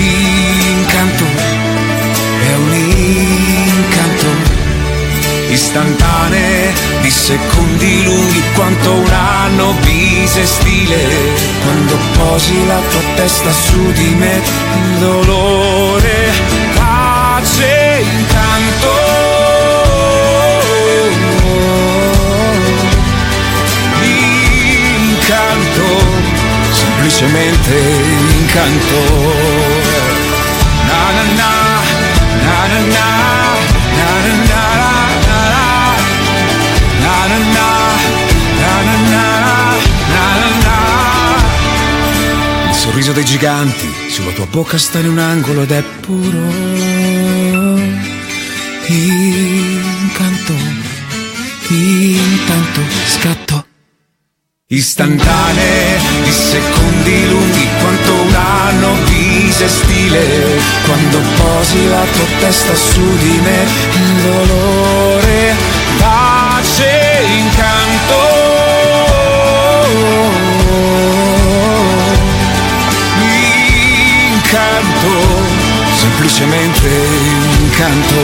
[5.52, 10.98] Istantanee di secondi lunghi quanto un anno bisestile,
[11.62, 16.32] quando posi la tua testa su di me, il dolore
[16.74, 18.88] pace incanto.
[25.02, 25.86] Incanto,
[26.70, 27.74] semplicemente
[28.38, 29.79] incanto.
[42.90, 46.38] Sorriso dei giganti sulla tua bocca sta in un angolo ed è puro
[48.88, 50.54] incanto,
[51.68, 53.64] intanto scatto.
[54.66, 63.40] Istantanee di secondi lunghi quanto un anno bisestile quando posi la tua testa su di
[63.40, 65.54] me il dolore
[65.98, 66.89] pace
[76.20, 76.88] semplicemente
[77.60, 78.14] incanto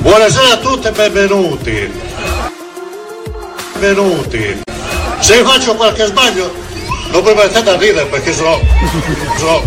[0.00, 1.92] Buonasera a tutti e benvenuti.
[3.78, 4.62] Benvenuti.
[5.20, 6.52] Se faccio qualche sbaglio,
[7.10, 7.34] non mi
[7.70, 8.58] a ridere perché sono.
[9.38, 9.62] sono.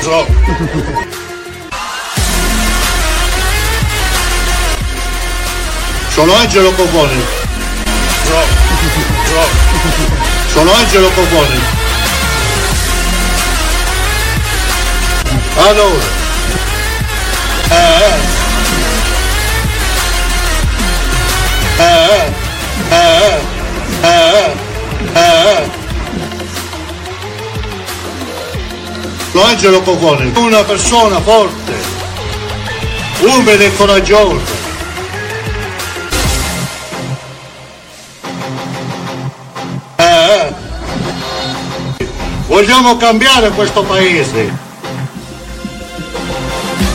[0.00, 1.21] sono.
[6.14, 7.24] Sono Angelo Coponi.
[10.52, 10.72] Sono.
[10.74, 11.60] Angelo Coponi.
[15.56, 16.04] Allora.
[17.70, 17.74] Eh,
[21.78, 22.32] eh.
[24.02, 24.54] Eh,
[25.14, 25.70] eh.
[29.32, 31.72] Lo Angelo Cocone, una persona forte,
[33.20, 34.71] umile e coraggiosa.
[42.62, 44.70] Vogliamo cambiare questo paese.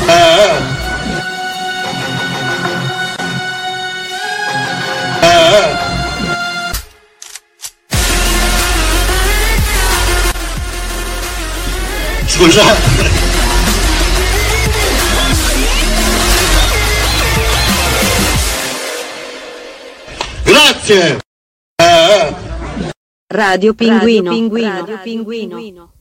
[0.07, 0.65] Eh,
[12.27, 13.25] Scusate.
[20.43, 21.26] Grazie.
[23.29, 24.31] Radio Pinguino.
[24.31, 25.57] Radio Pinguino.
[25.57, 25.91] Pinguino.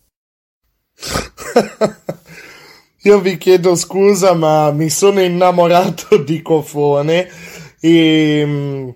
[3.03, 7.29] Io vi chiedo scusa, ma mi sono innamorato di Cofone
[7.81, 8.89] e mm,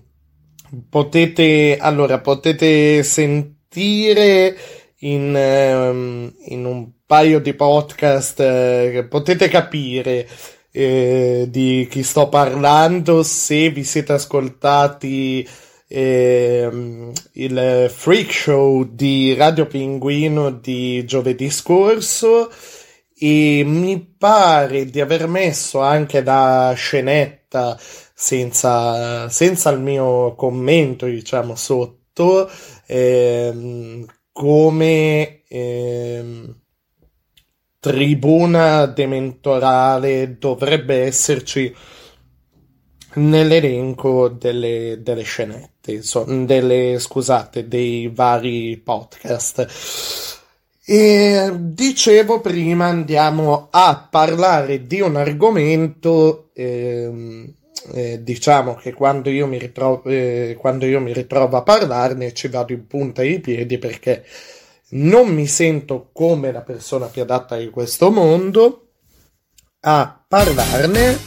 [0.88, 4.56] potete allora potete sentire
[4.98, 10.28] in, um, in un paio di podcast eh, potete capire
[10.70, 15.48] eh, di chi sto parlando se vi siete ascoltati
[15.92, 16.70] eh,
[17.32, 22.50] il freak show di Radio Pinguino di giovedì scorso.
[23.22, 27.78] E mi pare di aver messo anche da scenetta
[28.14, 32.50] senza, senza il mio commento, diciamo, sotto,
[32.86, 36.56] ehm, come ehm,
[37.80, 41.74] tribuna dementorale dovrebbe esserci
[43.14, 49.66] nell'elenco delle, delle scenette, insomma, delle, scusate, dei vari podcast.
[50.84, 57.54] E dicevo prima andiamo a parlare di un argomento, ehm,
[57.92, 62.48] eh, diciamo che quando io, mi ritrovo, eh, quando io mi ritrovo a parlarne ci
[62.48, 64.24] vado in punta ai piedi perché
[64.90, 68.88] non mi sento come la persona più adatta di questo mondo
[69.80, 71.18] a parlarne.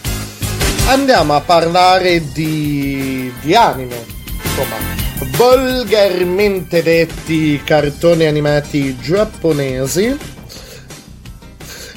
[0.87, 4.12] Andiamo a parlare di, di anime,
[4.55, 4.77] insomma,
[5.37, 10.15] volgarmente detti cartoni animati giapponesi.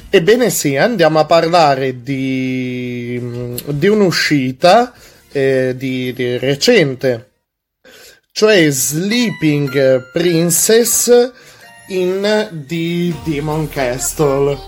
[0.09, 3.21] Ebbene sì, andiamo a parlare di,
[3.67, 4.95] di un'uscita
[5.33, 7.33] eh, di, di recente,
[8.33, 11.33] cioè Sleeping Princess
[11.89, 14.59] in di Demon Castle.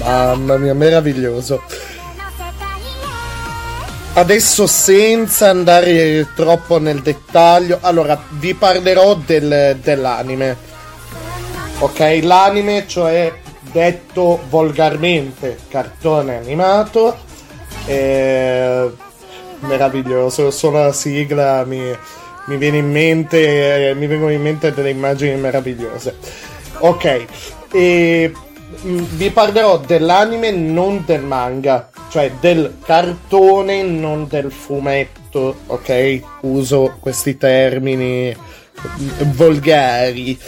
[0.00, 1.62] Mamma mia, meraviglioso.
[4.16, 10.56] Adesso senza andare troppo nel dettaglio, allora vi parlerò del, dell'anime.
[11.80, 17.14] Ok, l'anime, cioè detto volgarmente cartone animato,
[17.84, 18.86] è
[19.58, 21.94] meraviglioso, solo la sigla mi,
[22.46, 26.16] mi viene in mente, mi vengono in mente delle immagini meravigliose.
[26.78, 27.24] Ok,
[27.70, 28.32] e
[28.82, 36.20] vi parlerò dell'anime, non del manga, cioè del cartone, non del fumetto, ok?
[36.42, 38.34] Uso questi termini
[39.34, 40.38] volgari.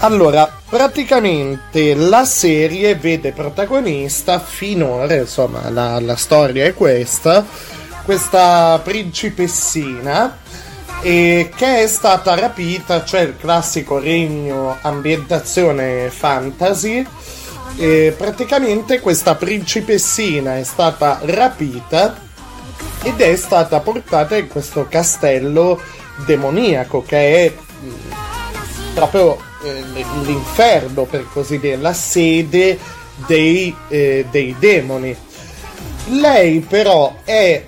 [0.00, 7.44] Allora, praticamente la serie vede protagonista finora, insomma, la, la storia è questa,
[8.04, 10.38] questa principessina
[11.02, 17.06] e che è stata rapita, cioè il classico regno ambientazione fantasy.
[17.76, 22.16] E praticamente questa principessina è stata rapita
[23.02, 25.80] ed è stata portata in questo castello
[26.24, 27.52] demoniaco che è
[28.94, 29.82] proprio eh,
[30.22, 32.78] l'inferno per così dire, la sede
[33.26, 35.14] dei, eh, dei demoni.
[36.08, 37.64] Lei però è,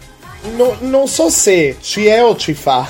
[0.54, 2.88] no, non so se ci è o ci fa,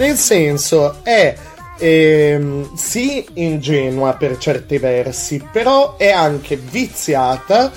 [0.00, 1.36] nel senso è
[1.76, 7.70] ehm, sì ingenua per certi versi, però è anche viziata,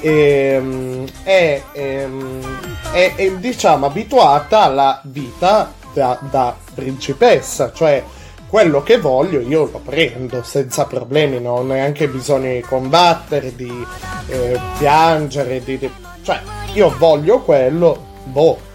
[0.00, 8.02] ehm, è, ehm, è, è, diciamo abituata alla vita da, da principessa, cioè
[8.48, 13.86] quello che voglio io lo prendo senza problemi, non ho neanche bisogno di combattere, di
[14.26, 15.88] eh, piangere, di, di,
[16.22, 16.40] cioè
[16.72, 18.68] io voglio quello, boh,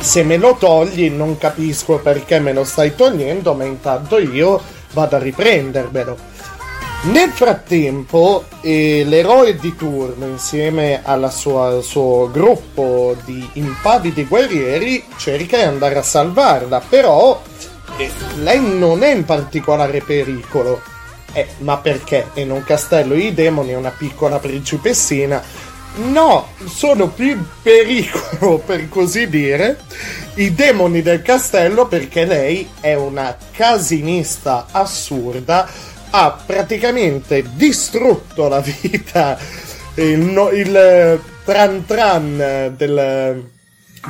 [0.00, 4.60] se me lo togli non capisco perché me lo stai togliendo, ma intanto io
[4.92, 6.16] vado a riprendermelo.
[7.02, 15.62] Nel frattempo, eh, l'eroe di turno, insieme al suo gruppo di impavidi guerrieri, cerca di
[15.62, 17.40] andare a salvarla, però
[17.96, 20.82] eh, lei non è in particolare pericolo.
[21.32, 22.30] Eh, ma perché?
[22.34, 25.42] In un castello di demoni una piccola principessina
[25.96, 29.78] No, sono più in pericolo, per così dire,
[30.34, 35.68] i demoni del castello perché lei è una casinista assurda,
[36.10, 39.38] ha praticamente distrutto la vita,
[39.94, 43.50] il, no, il tran tran del,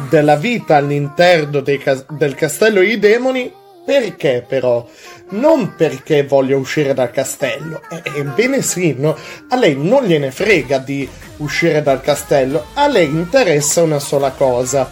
[0.08, 3.52] della vita all'interno dei, del castello dei demoni.
[3.82, 4.86] Perché però?
[5.30, 9.16] Non perché voglio uscire dal castello, ebbene sì, no,
[9.48, 14.90] a lei non gliene frega di uscire dal castello, a lei interessa una sola cosa.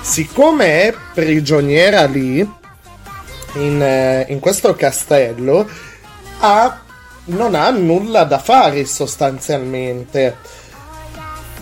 [0.00, 2.38] Siccome è prigioniera lì,
[3.54, 5.68] in, eh, in questo castello,
[6.38, 6.80] ha,
[7.26, 10.36] non ha nulla da fare sostanzialmente.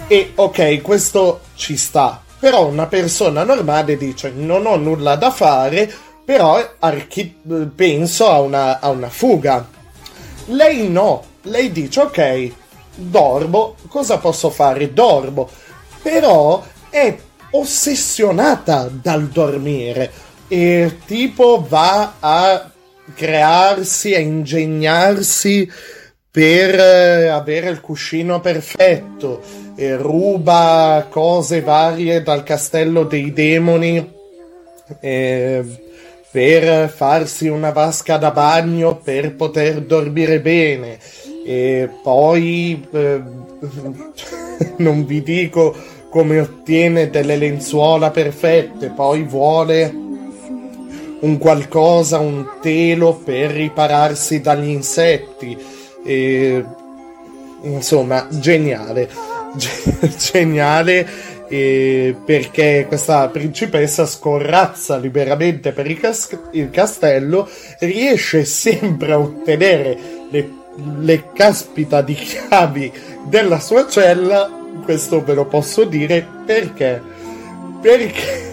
[0.07, 2.23] E ok, questo ci sta.
[2.39, 5.93] Però una persona normale dice non ho nulla da fare,
[6.29, 7.39] però archi-
[7.75, 9.67] penso a una, a una fuga.
[10.49, 12.53] Lei no, lei dice ok,
[12.97, 14.93] dormo, cosa posso fare?
[14.93, 15.49] Dormo.
[16.03, 17.17] Però è
[17.53, 20.13] ossessionata dal dormire
[20.49, 22.73] e tipo va a
[23.15, 25.67] crearsi, a ingegnarsi
[26.31, 29.41] per eh, avere il cuscino perfetto,
[29.75, 34.13] e ruba cose varie dal castello dei demoni
[35.01, 35.87] eh,
[36.31, 40.99] per farsi una vasca da bagno per poter dormire bene
[41.45, 43.23] e poi eh,
[44.77, 45.75] non vi dico
[46.11, 50.07] come ottiene delle lenzuola perfette, poi vuole
[51.21, 55.57] un qualcosa, un telo per ripararsi dagli insetti.
[56.05, 56.65] E,
[57.63, 59.09] insomma, geniale.
[60.33, 61.07] geniale eh,
[61.49, 67.49] perché questa principessa scorrazza liberamente per il, cas- il castello,
[67.81, 69.99] riesce sempre a ottenere
[70.31, 70.51] le,
[71.01, 72.93] le caspita di chiavi
[73.25, 74.51] della sua cella.
[74.85, 77.03] Questo ve lo posso dire perché?
[77.81, 78.47] Perché?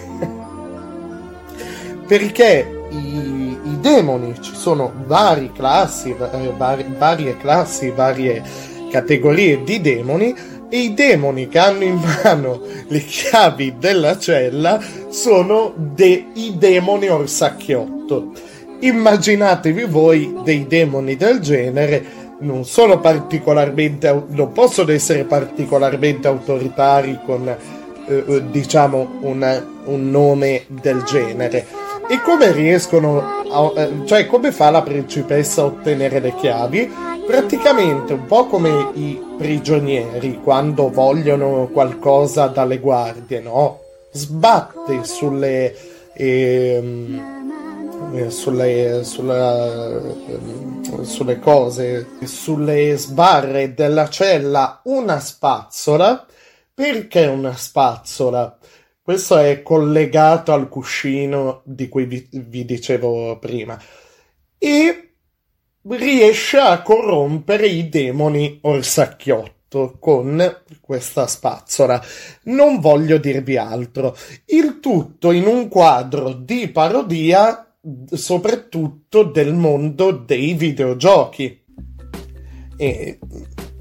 [2.07, 8.41] perché i, i demoni ci sono vari classi, eh, vari, varie classi, varie
[8.89, 10.33] categorie di demoni
[10.69, 18.31] i demoni che hanno in mano le chiavi della cella sono dei demoni orsacchiotto.
[18.79, 27.47] Immaginatevi voi dei demoni del genere, non sono particolarmente, non possono essere particolarmente autoritari con,
[27.47, 31.65] eh, eh diciamo, una, un nome del genere.
[32.07, 36.91] E come riescono, a, eh, cioè come fa la principessa a ottenere le chiavi?
[37.25, 43.81] Praticamente un po' come i prigionieri quando vogliono qualcosa dalle guardie, no?
[44.11, 45.75] Sbatte sulle.
[46.13, 47.33] Ehm,
[48.13, 56.25] eh, sulle, sulla, ehm, sulle cose, sulle sbarre della cella una spazzola.
[56.73, 58.57] Perché una spazzola?
[59.01, 63.79] Questo è collegato al cuscino di cui vi, vi dicevo prima.
[64.57, 65.04] E
[65.89, 72.01] riesce a corrompere i demoni orsacchiotto con questa spazzola.
[72.43, 74.15] Non voglio dirvi altro.
[74.45, 77.59] Il tutto in un quadro di parodia
[78.11, 81.63] soprattutto del mondo dei videogiochi.
[82.77, 83.19] E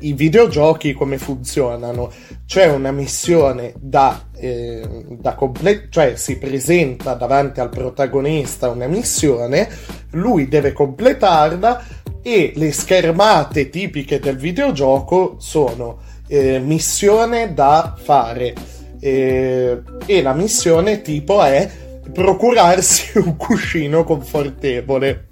[0.07, 2.11] i videogiochi come funzionano?
[2.47, 9.69] C'è una missione da, eh, da completare, cioè si presenta davanti al protagonista una missione,
[10.11, 11.83] lui deve completarla
[12.23, 15.99] e le schermate tipiche del videogioco sono
[16.29, 18.55] eh, missione da fare
[19.01, 21.71] eh, e la missione tipo è
[22.13, 25.29] procurarsi un cuscino confortevole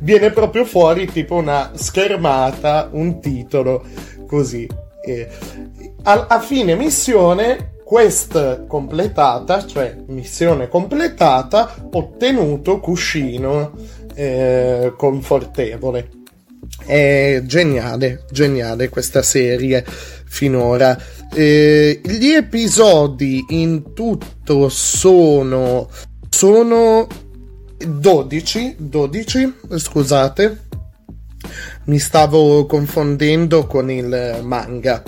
[0.00, 3.84] viene proprio fuori tipo una schermata, un titolo,
[4.26, 4.68] così.
[5.04, 5.28] E
[6.02, 13.72] a, a fine missione, quest completata, cioè missione completata, ottenuto cuscino
[14.14, 16.10] eh, confortevole.
[16.84, 20.96] È geniale, geniale questa serie finora.
[21.32, 25.88] Eh, gli episodi in tutto sono
[26.38, 27.06] sono
[27.78, 30.66] 12, 12, scusate,
[31.84, 35.02] mi stavo confondendo con il manga.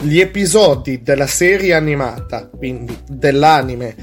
[0.00, 3.94] Gli episodi della serie animata, quindi dell'anime,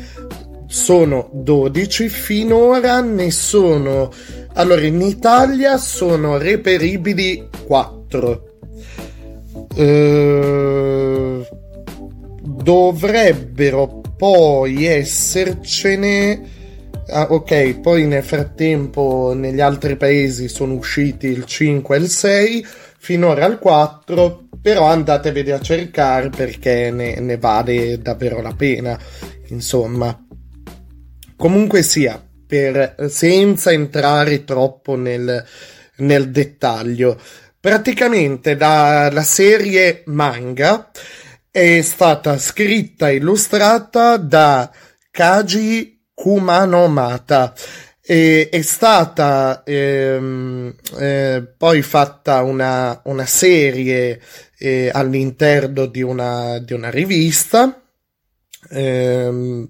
[0.68, 4.12] sono 12, finora ne sono...
[4.54, 8.43] Allora, in Italia sono reperibili 4.
[9.76, 11.48] Eh,
[12.41, 16.56] dovrebbero poi essercene
[17.10, 22.68] Ah, ok, poi nel frattempo negli altri paesi sono usciti il 5 e il 6,
[22.97, 28.99] finora il 4, però andateveli a cercare perché ne, ne vale davvero la pena,
[29.47, 30.22] insomma.
[31.38, 35.45] Comunque sia, per, senza entrare troppo nel,
[35.97, 37.18] nel dettaglio,
[37.58, 40.91] praticamente la, la serie manga
[41.49, 44.70] è stata scritta e illustrata da
[45.10, 47.53] Kaji Kumano Mata.
[48.01, 54.20] E, è stata ehm, eh, poi fatta una, una serie
[54.57, 57.80] eh, all'interno di una, di una rivista
[58.72, 59.70] ehm,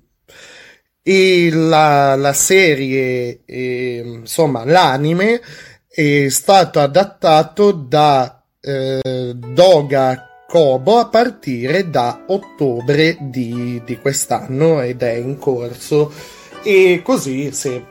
[1.01, 5.41] e la, la serie, eh, insomma l'anime,
[5.87, 15.01] è stato adattato da eh, Doga Kobo a partire da ottobre di, di quest'anno ed
[15.01, 16.35] è in corso
[16.67, 17.81] e così se,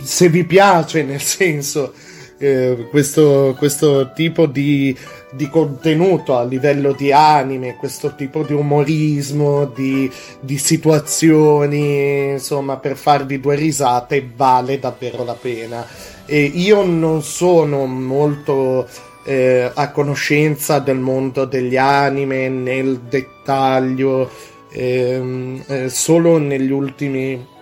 [0.00, 1.92] se vi piace nel senso
[2.38, 4.96] eh, questo, questo tipo di,
[5.32, 12.96] di, contenuto a livello di anime, questo tipo di umorismo, di, di situazioni, insomma, per
[12.96, 15.84] farvi due risate, vale davvero la pena.
[16.26, 18.86] E io non sono molto
[19.24, 24.30] eh, a conoscenza del mondo degli anime nel dettaglio,
[24.70, 27.54] ehm, eh, solo negli ultimi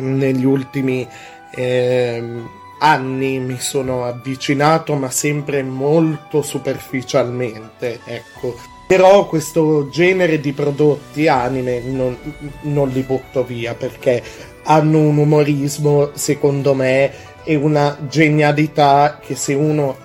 [0.00, 1.06] negli ultimi
[1.54, 2.22] eh,
[2.78, 8.56] anni mi sono avvicinato, ma sempre molto superficialmente, ecco.
[8.86, 12.16] Però questo genere di prodotti anime non,
[12.62, 14.22] non li butto via perché
[14.62, 17.12] hanno un umorismo, secondo me,
[17.44, 19.96] e una genialità che se uno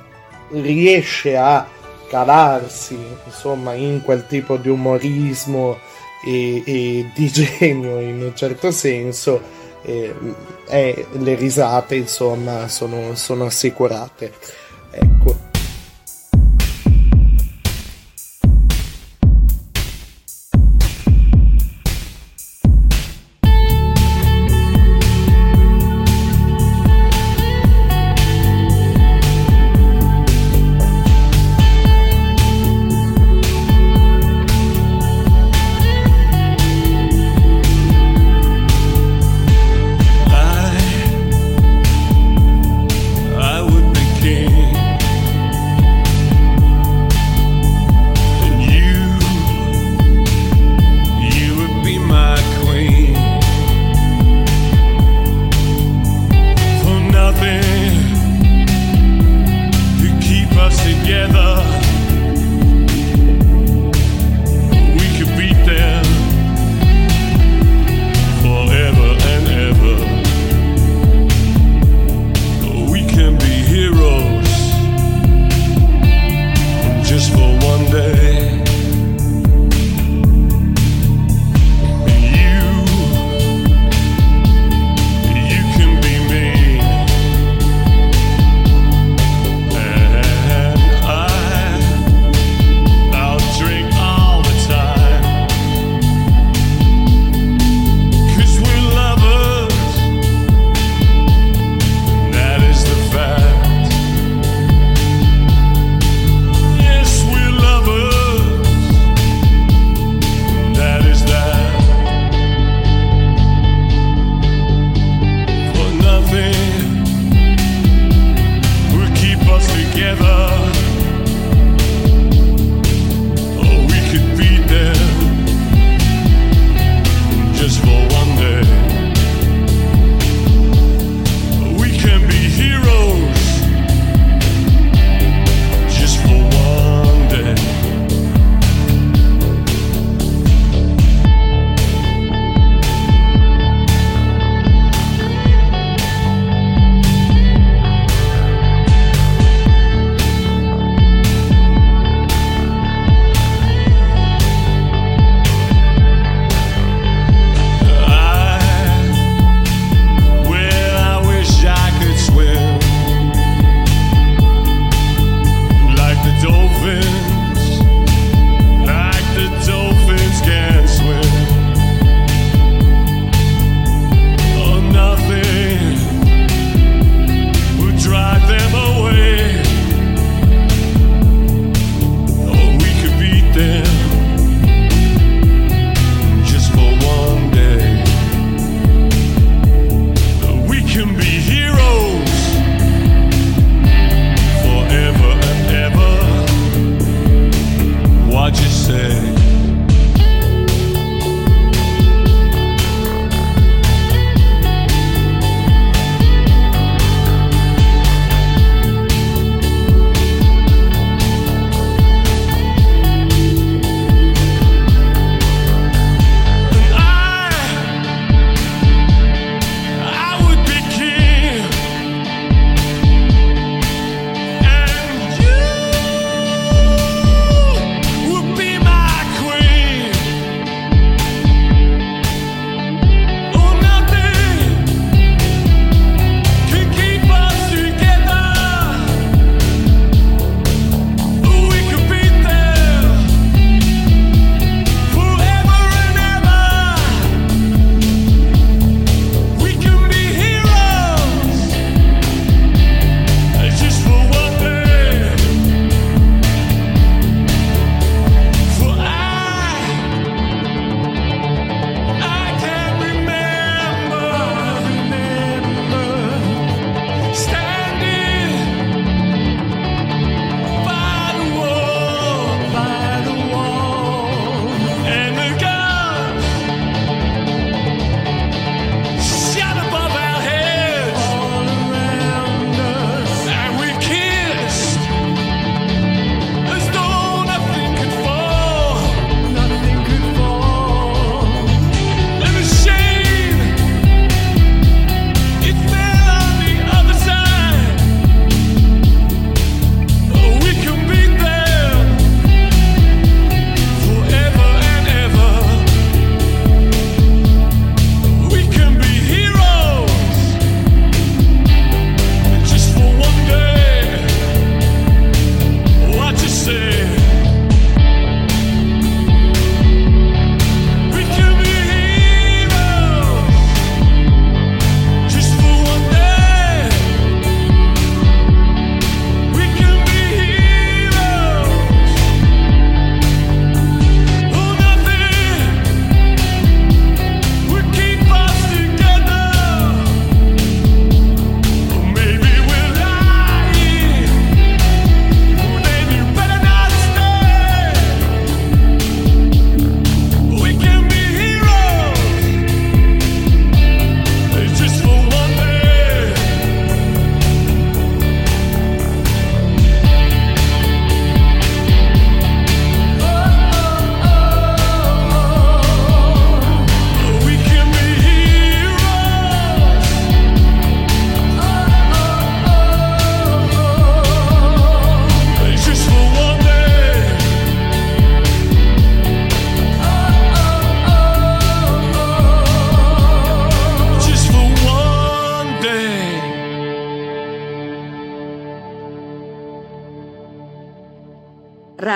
[0.52, 1.68] riesce a
[2.10, 5.78] calarsi insomma in quel tipo di umorismo
[6.26, 9.42] e, e di genio in un certo senso
[9.84, 10.16] eh,
[10.68, 14.34] eh, le risate insomma sono, sono assicurate.
[14.92, 15.53] Ecco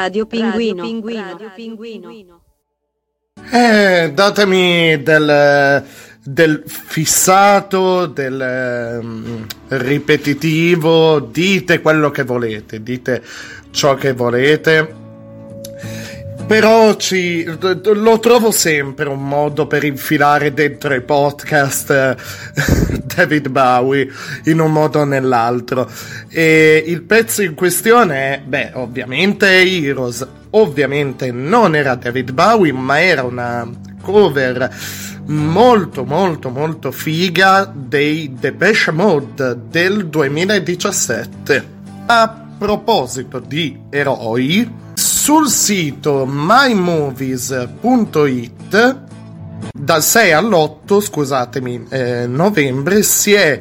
[0.07, 0.83] Radio Pinguino.
[0.83, 2.41] Radio Pinguino.
[3.51, 5.85] Eh, datemi del,
[6.23, 13.21] del fissato, del um, ripetitivo, dite quello che volete, dite
[13.71, 15.06] ciò che volete.
[16.47, 22.15] Però ci, lo trovo sempre un modo per infilare dentro i podcast eh,
[23.03, 24.09] David Bowie
[24.45, 25.91] in un modo o nell'altro.
[26.29, 30.25] E il pezzo in questione è, beh, ovviamente Heroes.
[30.51, 33.69] Ovviamente non era David Bowie, ma era una
[34.01, 34.73] cover
[35.25, 41.75] molto molto molto figa dei Depeche Mode del 2017.
[42.05, 44.86] A proposito di eroi,
[45.27, 47.75] sul sito mymovies.it
[49.73, 53.59] dal 6 all'8, scusatemi, eh, novembre si è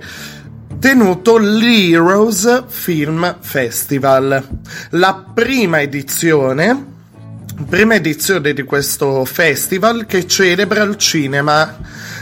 [0.79, 4.49] tenuto l'Heroes Film Festival,
[4.91, 6.95] la prima edizione
[7.69, 11.79] prima edizione di questo festival che celebra il cinema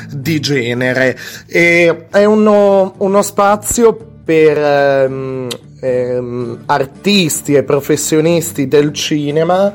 [0.09, 1.19] di genere.
[1.45, 5.49] E è uno, uno spazio per ehm,
[5.85, 9.73] ehm, artisti e professionisti del cinema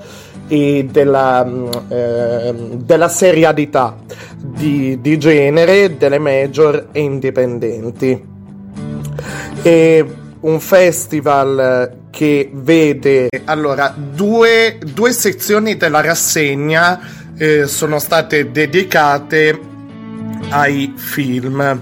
[0.48, 1.46] e della,
[1.88, 3.96] eh, della serialità
[4.36, 8.28] di, di, genere delle major e indipendenti.
[9.62, 10.06] È
[10.42, 17.00] un festival che vede allora due, due sezioni della rassegna
[17.38, 19.60] eh, sono state dedicate
[20.50, 21.82] ai film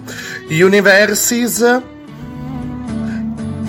[0.49, 1.95] Universes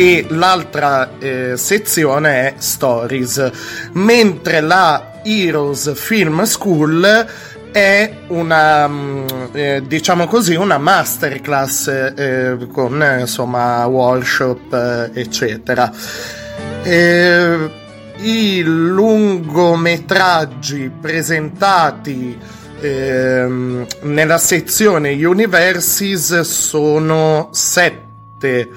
[0.00, 3.50] e l'altra eh, sezione è Stories,
[3.94, 7.26] mentre la Heroes Film School
[7.72, 15.92] è una mm, eh, diciamo così una masterclass eh, con insomma workshop eh, eccetera.
[16.84, 17.70] Eh,
[18.18, 22.38] i lungometraggi presentati
[22.80, 28.70] ehm, nella sezione Universis sono sette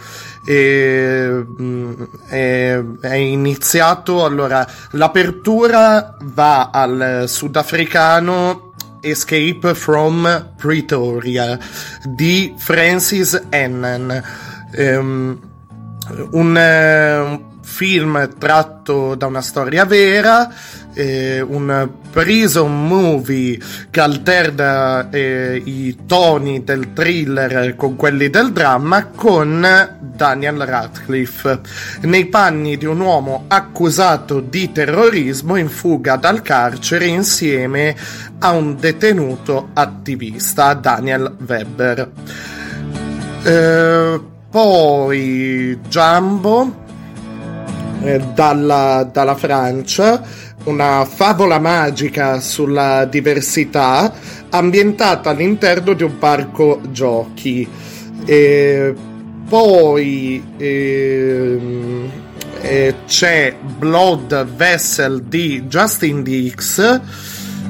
[0.44, 2.84] e, mm, è,
[3.14, 11.58] iniziato allora l'apertura va al sudafricano Escape from Pretoria
[12.04, 14.24] di Francis Ennen
[14.78, 15.40] um,
[16.32, 20.54] un, un film tratto da una storia vera,
[20.94, 23.58] eh, un prison movie
[23.90, 29.66] che alterna eh, i toni del thriller con quelli del dramma con
[30.00, 31.62] Daniel Radcliffe
[32.02, 37.96] nei panni di un uomo accusato di terrorismo in fuga dal carcere insieme
[38.40, 42.12] a un detenuto attivista, Daniel Weber.
[43.44, 46.80] Eh, poi Jumbo
[48.04, 50.22] eh, dalla, dalla Francia,
[50.66, 54.14] una favola magica sulla diversità
[54.50, 57.68] ambientata all'interno di un parco giochi.
[58.26, 58.94] E
[59.48, 61.60] poi eh,
[62.62, 67.02] eh, c'è Blood Vessel di Justin Dix.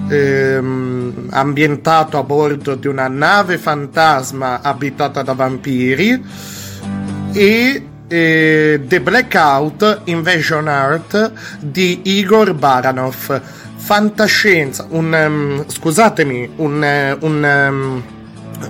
[0.10, 6.22] Ehm, ambientato a bordo di una nave fantasma abitata da vampiri
[7.32, 13.41] e eh, The Blackout Invasion Art di Igor Baranov.
[13.78, 18.03] Fantascienza, un um, scusatemi, un, uh, un, um,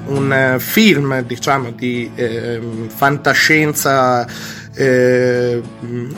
[0.05, 4.25] un uh, film diciamo di uh, fantascienza
[4.73, 5.61] eh,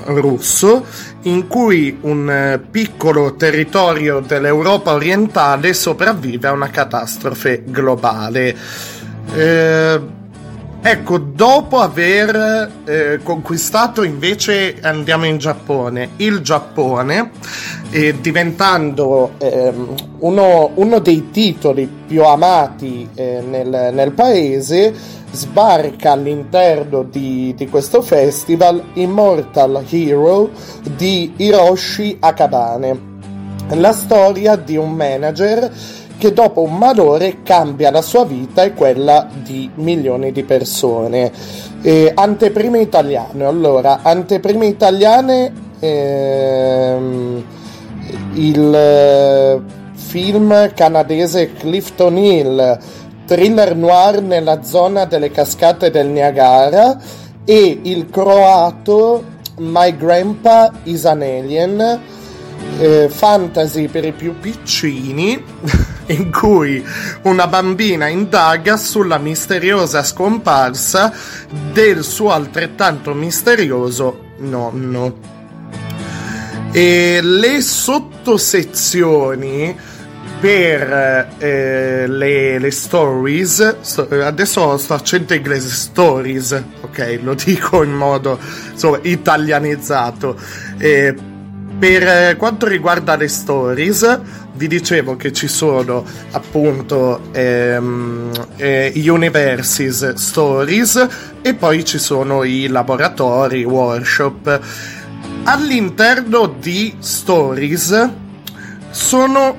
[0.03, 0.85] russo
[1.23, 8.55] in cui un piccolo territorio dell'Europa orientale sopravvive a una catastrofe globale.
[9.33, 10.21] Eh,
[10.85, 17.31] Ecco, dopo aver eh, conquistato invece, andiamo in Giappone, il Giappone,
[17.89, 19.71] eh, diventando eh,
[20.19, 24.93] uno, uno, dei titoli più amati eh, nel, nel, paese,
[25.31, 30.49] sbarca all'interno di, di questo festival Immortal Hero
[30.97, 33.11] di Hiroshi Akabane.
[33.69, 35.71] La storia di un manager
[36.23, 41.29] che dopo un malore cambia la sua vita e quella di milioni di persone.
[41.81, 45.51] Eh, anteprime italiane, allora, anteprime italiane,
[45.81, 47.43] ehm,
[48.35, 49.61] il eh,
[49.95, 52.79] film canadese Clifton Hill,
[53.25, 56.97] thriller noir nella zona delle cascate del Niagara
[57.43, 59.25] e il croato
[59.57, 61.99] My Grandpa is an Alien,
[62.79, 66.83] eh, fantasy per i più piccini in cui
[67.23, 71.11] una bambina indaga sulla misteriosa scomparsa
[71.71, 75.31] del suo altrettanto misterioso nonno.
[76.71, 79.91] E le sottosezioni
[80.43, 87.93] per eh, le, le, stories, sto, adesso sto accento inglese, stories, ok, lo dico in
[87.93, 88.37] modo
[88.71, 90.37] insomma, italianizzato.
[90.77, 91.15] Eh,
[91.79, 94.19] per quanto riguarda le stories,
[94.53, 101.07] vi dicevo che ci sono appunto ehm, eh, Universes Stories
[101.41, 104.61] e poi ci sono i laboratori, workshop.
[105.43, 108.09] All'interno di Stories
[108.91, 109.55] sono,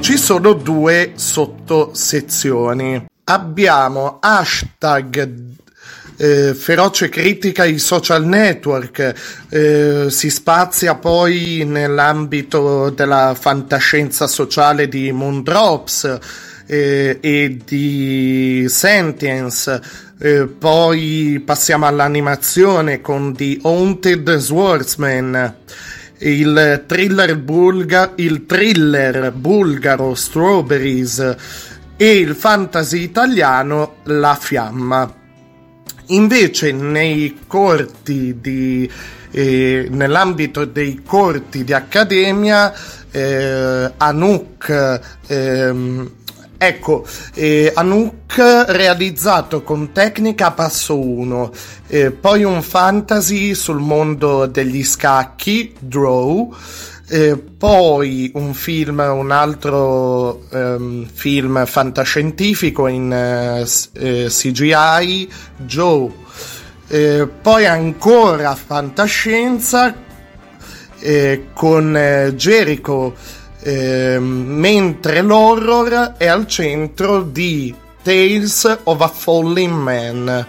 [0.00, 3.06] ci sono due sottosezioni.
[3.24, 5.58] Abbiamo hashtag
[6.20, 9.14] eh, feroce critica ai social network,
[9.48, 16.18] eh, si spazia poi nell'ambito della fantascienza sociale di Moondrops
[16.66, 19.80] eh, e di Sentience.
[20.18, 25.54] Eh, poi passiamo all'animazione con The Haunted Swordsman,
[26.18, 31.36] il thriller, bulga- il thriller bulgaro Strawberries
[31.96, 35.19] e il fantasy italiano La Fiamma.
[36.10, 38.90] Invece nei corti di
[39.32, 42.72] eh, nell'ambito dei corti di accademia
[43.10, 46.10] eh, Anouk ehm,
[46.62, 47.06] Ecco,
[47.36, 48.34] eh, Anouk
[48.68, 51.52] realizzato con tecnica passo 1,
[51.86, 56.54] eh, poi un fantasy sul mondo degli scacchi, Draw,
[57.12, 66.08] eh, poi un film, un altro um, film fantascientifico in uh, eh, CGI, Joe.
[66.86, 69.92] Eh, poi ancora fantascienza
[71.00, 73.14] eh, con eh, Jericho,
[73.60, 80.46] ehm, mentre l'horror è al centro di Tales of a Falling Man.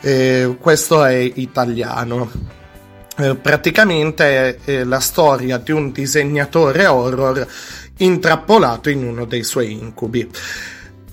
[0.00, 2.56] Eh, questo è italiano.
[3.20, 7.44] Eh, praticamente è, è la storia di un disegnatore horror
[7.96, 10.30] intrappolato in uno dei suoi incubi.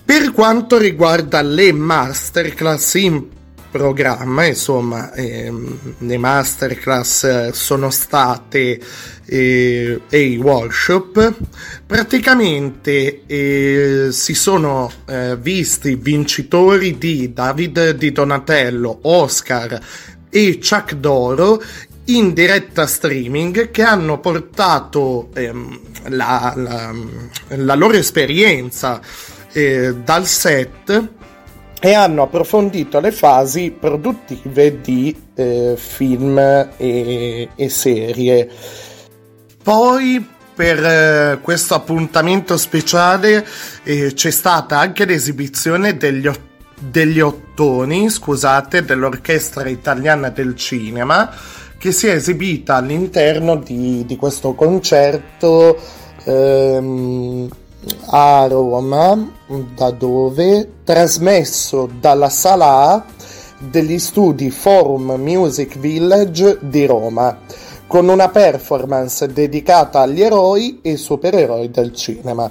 [0.04, 3.26] Per quanto riguarda le masterclass in
[3.72, 8.80] programma, insomma, ehm, le masterclass sono state
[9.24, 11.34] eh, e i workshop,
[11.84, 19.80] praticamente eh, si sono eh, visti vincitori di David Di Donatello, Oscar
[20.30, 21.60] e Chuck Doro
[22.06, 26.94] in diretta streaming che hanno portato ehm, la, la,
[27.48, 29.00] la, loro esperienza
[29.52, 31.08] eh, dal set
[31.80, 38.48] e hanno approfondito le fasi produttive di eh, film e, e, serie.
[39.62, 43.44] Poi per eh, questo appuntamento speciale
[43.82, 46.30] eh, c'è stata anche l'esibizione degli,
[46.78, 51.30] degli ottoni, scusate, dell'Orchestra Italiana del Cinema
[51.78, 55.76] che si è esibita all'interno di, di questo concerto
[56.24, 57.48] ehm,
[58.06, 59.32] a Roma,
[59.74, 63.04] da dove trasmesso dalla sala A
[63.58, 67.38] degli studi Forum Music Village di Roma,
[67.86, 72.50] con una performance dedicata agli eroi e supereroi del cinema.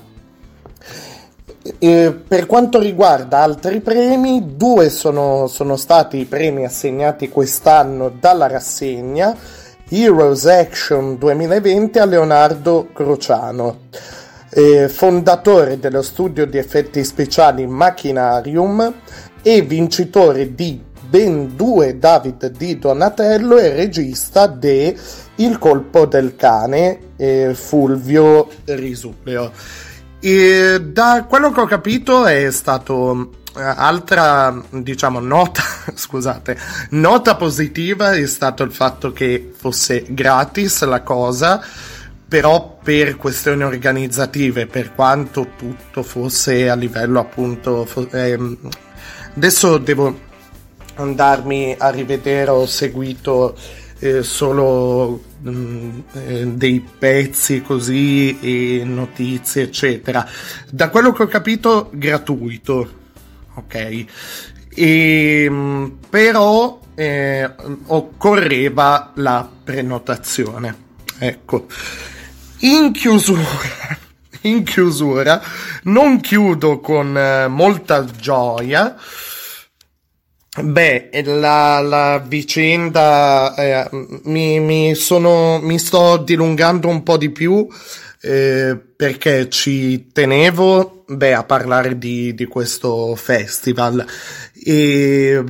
[1.80, 8.46] E per quanto riguarda altri premi, due sono, sono stati i premi assegnati quest'anno dalla
[8.46, 9.36] rassegna
[9.90, 13.80] Heroes Action 2020 a Leonardo Crociano,
[14.52, 18.94] eh, fondatore dello studio di effetti speciali Machinarium
[19.42, 20.80] e vincitore di
[21.10, 24.96] ben due David di Donatello e regista de
[25.38, 29.52] Il colpo del cane eh, Fulvio Risulio.
[30.28, 35.62] E da quello che ho capito è stato eh, altra diciamo nota
[35.94, 36.58] scusate
[36.90, 41.64] nota positiva è stato il fatto che fosse gratis la cosa
[42.28, 48.58] però per questioni organizzative per quanto tutto fosse a livello appunto ehm,
[49.36, 50.22] adesso devo
[50.96, 53.56] andarmi a rivedere ho seguito
[54.00, 60.28] eh, solo mh, mm, eh, dei pezzi così e notizie eccetera.
[60.70, 63.04] Da quello che ho capito gratuito
[63.56, 64.06] ok?
[64.70, 67.50] E, mm, però eh,
[67.88, 70.76] occorreva la prenotazione
[71.20, 71.68] ecco.
[72.60, 73.44] In chiusura
[74.42, 75.42] in chiusura
[75.84, 78.96] non chiudo con eh, molta gioia
[80.58, 83.90] Beh, la, la vicenda eh,
[84.24, 87.68] mi, mi, sono, mi sto dilungando un po' di più
[88.22, 94.06] eh, perché ci tenevo beh, a parlare di, di questo festival
[94.54, 95.44] e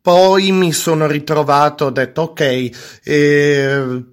[0.00, 2.70] poi mi sono ritrovato, ho detto ok,
[3.02, 4.04] eh,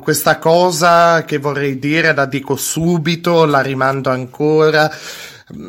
[0.00, 4.90] questa cosa che vorrei dire la dico subito, la rimando ancora.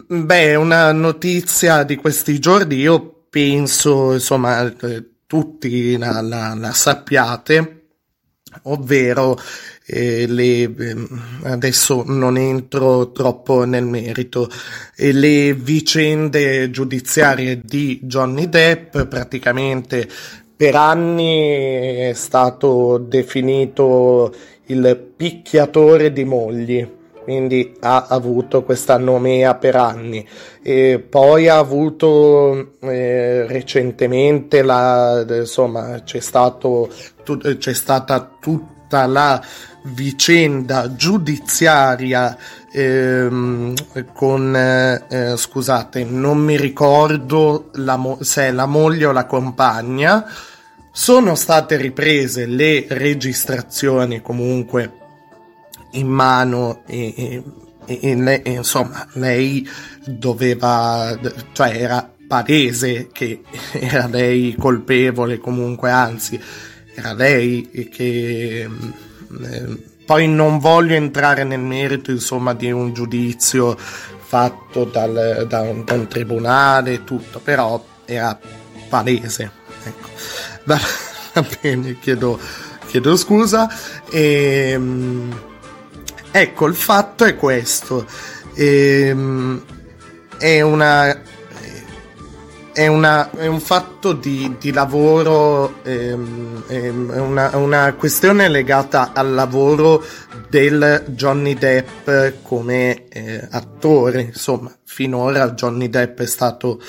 [0.07, 4.71] Beh, una notizia di questi giorni, io penso, insomma,
[5.25, 7.85] tutti la, la, la sappiate,
[8.63, 9.39] ovvero
[9.85, 14.49] eh, le, ehm, adesso non entro troppo nel merito,
[14.97, 20.07] eh, le vicende giudiziarie di Johnny Depp praticamente
[20.53, 24.35] per anni è stato definito
[24.65, 26.87] il picchiatore di mogli,
[27.23, 30.27] quindi ha avuto questa nomea per anni.
[30.61, 36.89] E poi ha avuto eh, recentemente la, insomma, c'è, stato,
[37.23, 39.41] tu, c'è stata tutta la
[39.84, 42.38] vicenda giudiziaria
[42.72, 43.73] ehm,
[44.14, 50.26] con, eh, scusate, non mi ricordo la mo- se è la moglie o la compagna,
[50.91, 55.01] sono state riprese le registrazioni comunque
[55.91, 57.43] in mano e,
[57.85, 59.68] e, e, lei, insomma lei
[60.05, 61.18] doveva,
[61.51, 63.41] cioè era palese che
[63.73, 66.39] era lei colpevole comunque, anzi
[66.93, 68.69] era lei che
[69.41, 73.77] eh, poi non voglio entrare nel merito insomma di un giudizio
[74.31, 78.38] fatto dal, da, un, da un tribunale tutto, però era
[78.88, 79.51] palese.
[79.84, 80.09] Ecco.
[80.63, 80.80] Va,
[81.61, 82.39] bene, chiedo,
[82.88, 83.69] chiedo scusa.
[84.09, 85.51] E, ehm,
[86.31, 88.05] ecco, il fatto è questo.
[88.55, 89.63] Ehm,
[90.37, 91.21] è una
[92.73, 99.11] è, una, è, un fatto di, di lavoro, ehm, ehm, è una, una, questione legata
[99.13, 100.03] al lavoro
[100.49, 102.09] del Johnny Depp
[102.43, 104.21] come eh, attore.
[104.21, 106.81] Insomma, finora Johnny Depp è stato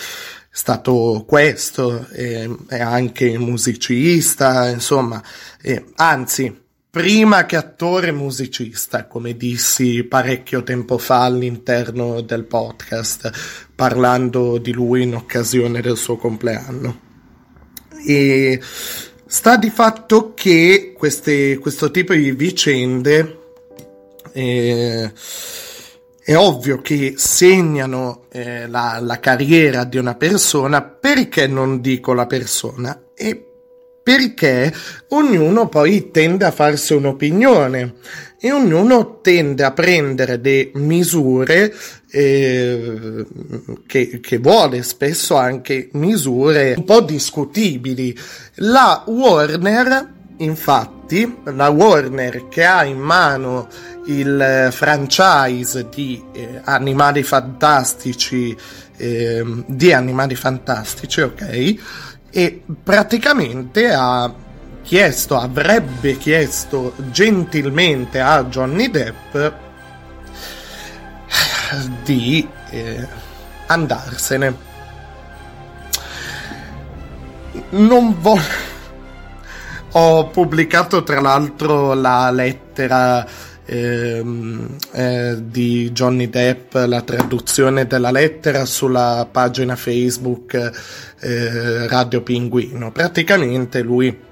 [0.54, 5.22] stato questo, eh, è anche musicista, insomma,
[5.62, 6.61] eh, anzi,
[6.92, 13.30] prima che attore musicista, come dissi parecchio tempo fa all'interno del podcast,
[13.74, 17.00] parlando di lui in occasione del suo compleanno.
[18.06, 18.60] E
[19.24, 23.38] sta di fatto che queste, questo tipo di vicende
[24.34, 25.12] eh,
[26.22, 32.26] è ovvio che segnano eh, la, la, carriera di una persona, perché non dico la
[32.26, 33.02] persona?
[33.14, 33.51] E
[34.02, 34.72] perché
[35.10, 37.94] ognuno poi tende a farsi un'opinione
[38.44, 41.72] e ognuno tende a prendere delle misure
[42.10, 43.24] eh,
[43.86, 48.18] che, che, vuole, spesso anche misure un po' discutibili.
[48.56, 53.68] La Warner, infatti, la Warner che ha in mano
[54.06, 58.56] il franchise di eh, animali fantastici
[58.96, 61.74] eh, di animali fantastici ok
[62.32, 64.32] e praticamente ha
[64.82, 69.36] chiesto avrebbe chiesto gentilmente a Johnny Depp
[72.02, 73.06] di eh,
[73.66, 74.70] andarsene.
[77.70, 78.70] Non voglio
[79.94, 83.26] ho pubblicato tra l'altro la lettera
[83.64, 90.54] ehm, eh, di Johnny Depp, la traduzione della lettera sulla pagina Facebook
[91.20, 92.90] eh, Radio Pinguino.
[92.92, 94.30] Praticamente lui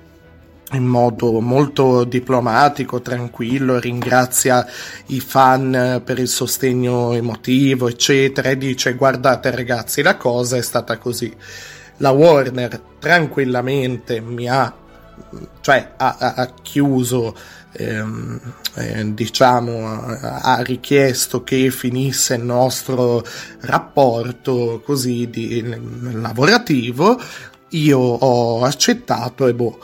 [0.72, 4.64] in modo molto diplomatico, tranquillo, ringrazia
[5.06, 10.96] i fan per il sostegno emotivo, eccetera, e dice guardate ragazzi, la cosa è stata
[10.98, 11.34] così.
[11.96, 14.72] La Warner tranquillamente mi ha,
[15.60, 17.34] cioè ha, ha chiuso
[17.72, 18.40] ehm,
[18.76, 23.24] eh, diciamo, ha richiesto che finisse il nostro
[23.60, 25.62] rapporto così di,
[26.12, 27.20] lavorativo,
[27.70, 29.78] io ho accettato e boh.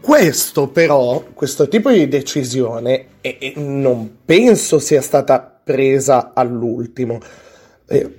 [0.00, 7.20] Questo però, questo tipo di decisione, eh, non penso sia stata presa all'ultimo.
[7.86, 8.18] Eh,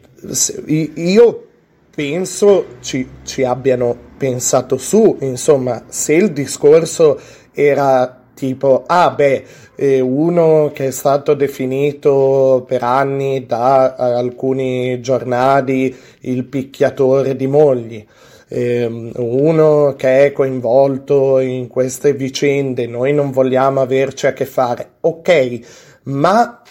[0.68, 1.48] io
[1.94, 7.20] penso ci, ci abbiano pensato su, insomma, se il discorso
[7.52, 9.44] era tipo, ah beh,
[9.76, 18.04] eh, uno che è stato definito per anni da alcuni giornali il picchiatore di mogli,
[18.48, 24.94] eh, uno che è coinvolto in queste vicende, noi non vogliamo averci a che fare,
[25.02, 25.60] ok,
[26.06, 26.64] ma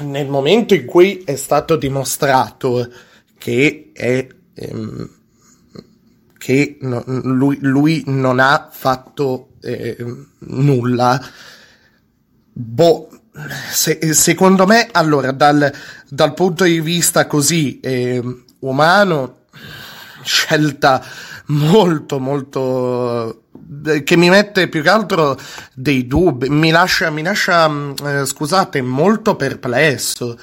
[0.00, 2.88] nel momento in cui è stato dimostrato
[3.38, 4.26] che è...
[4.54, 5.10] Ehm,
[6.38, 9.96] che no, lui, lui, non ha fatto eh,
[10.38, 11.20] nulla.
[12.52, 13.08] Boh,
[13.70, 15.72] se, secondo me, allora, dal,
[16.08, 18.22] dal, punto di vista così eh,
[18.60, 19.40] umano,
[20.22, 21.04] scelta
[21.46, 23.42] molto molto
[24.04, 25.38] che mi mette più che altro
[25.74, 30.38] dei dubbi, mi lascia, mi lascia mm, eh, scusate, molto perplesso.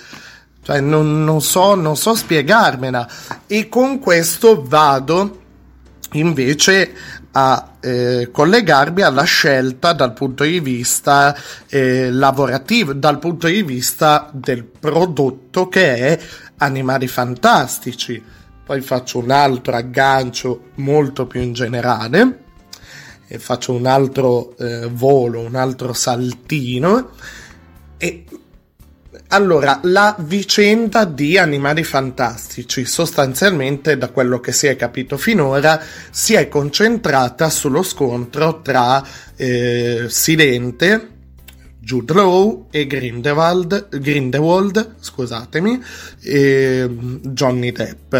[0.62, 3.08] Cioè, non, non, so, non so spiegarmela.
[3.48, 5.42] E con questo vado
[6.14, 6.94] invece
[7.32, 11.36] a eh, collegarmi alla scelta dal punto di vista
[11.68, 16.20] eh, lavorativo, dal punto di vista del prodotto che è
[16.58, 18.24] Animali Fantastici.
[18.66, 22.44] Poi faccio un altro aggancio molto più in generale
[23.28, 27.10] e faccio un altro eh, volo, un altro saltino
[27.98, 28.26] e
[29.34, 35.82] allora, la vicenda di Animali Fantastici, sostanzialmente, da quello che si è capito finora,
[36.12, 39.04] si è concentrata sullo scontro tra
[39.36, 41.08] eh, Silente,
[41.80, 45.84] Jude Law e Grindelwald, Grindelwald scusatemi,
[46.22, 46.88] e
[47.24, 48.16] Johnny Depp.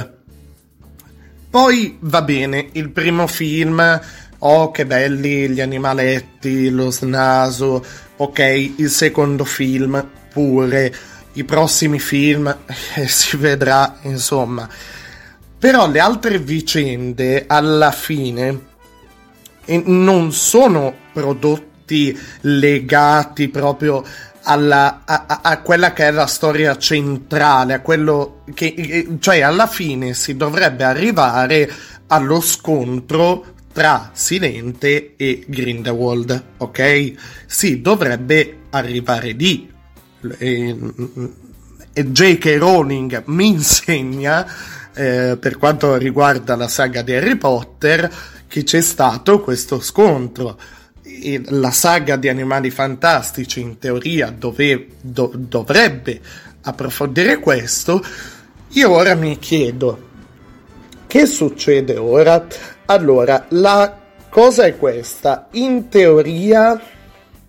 [1.48, 4.02] Poi va bene, il primo film,
[4.40, 7.86] oh che belli gli animaletti, lo snaso,
[8.18, 10.94] ok, il secondo film pure
[11.34, 12.48] i prossimi film
[12.96, 14.68] eh, si vedrà insomma
[15.58, 18.72] però le altre vicende alla fine
[19.64, 24.04] eh, non sono prodotti legati proprio
[24.44, 29.68] alla, a, a, quella che è la storia centrale, a quello che, eh, cioè alla
[29.68, 31.72] fine si dovrebbe arrivare
[32.08, 37.14] allo scontro tra Silente e Grindelwald, ok?
[37.46, 39.72] Si dovrebbe arrivare lì,
[40.38, 40.76] e,
[41.94, 42.56] e J.K.
[42.58, 44.46] Rowling mi insegna
[44.94, 48.12] eh, per quanto riguarda la saga di Harry Potter
[48.48, 50.60] che c'è stato questo scontro.
[51.50, 56.20] La saga di Animali Fantastici in teoria dove, do, dovrebbe
[56.62, 58.04] approfondire questo.
[58.70, 60.12] Io ora mi chiedo
[61.14, 62.48] che succede ora?
[62.86, 65.48] Allora la cosa è questa.
[65.52, 66.82] In teoria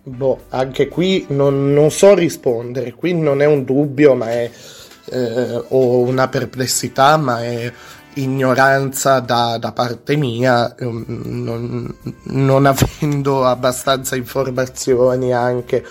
[0.07, 4.51] Boh, anche qui non, non, so rispondere, qui non è un dubbio ma è,
[5.05, 7.73] eh, o una perplessità, ma è
[8.13, 11.95] ignoranza da, da parte mia, ehm, non,
[12.25, 15.83] non avendo abbastanza informazioni anche.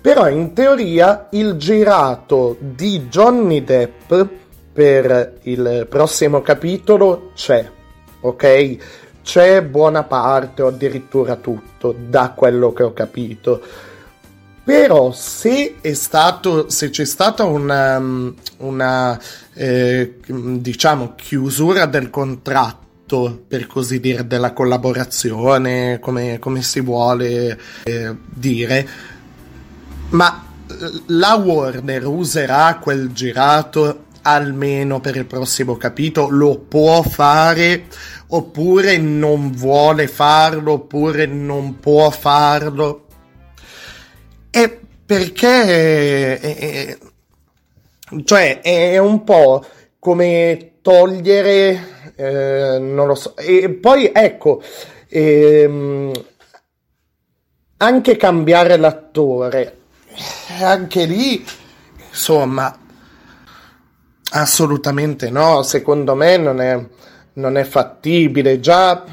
[0.00, 4.12] Però in teoria il girato di Johnny Depp
[4.72, 7.70] per il prossimo capitolo c'è,
[8.20, 8.76] ok?
[9.28, 13.60] C'è buona parte o addirittura tutto da quello che ho capito.
[14.64, 18.02] Però se è stato, se c'è stata una,
[18.56, 19.20] una
[19.52, 28.16] eh, diciamo, chiusura del contratto, per così dire, della collaborazione, come, come si vuole eh,
[28.24, 28.88] dire,
[30.10, 30.42] ma
[31.08, 37.84] la Warner userà quel girato almeno per il prossimo capitolo, lo può fare
[38.28, 43.06] oppure non vuole farlo, oppure non può farlo.
[44.50, 46.98] E perché, è,
[48.24, 49.64] cioè, è un po'
[49.98, 54.62] come togliere, eh, non lo so, e poi ecco,
[55.08, 56.12] ehm,
[57.78, 59.78] anche cambiare l'attore,
[60.60, 61.44] anche lì,
[62.08, 62.76] insomma,
[64.30, 66.86] assolutamente no, secondo me non è
[67.38, 69.04] non è fattibile, già,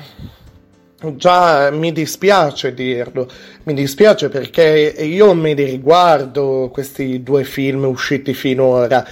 [1.15, 3.29] già mi dispiace dirlo,
[3.63, 9.07] mi dispiace perché io me li riguardo questi due film usciti finora,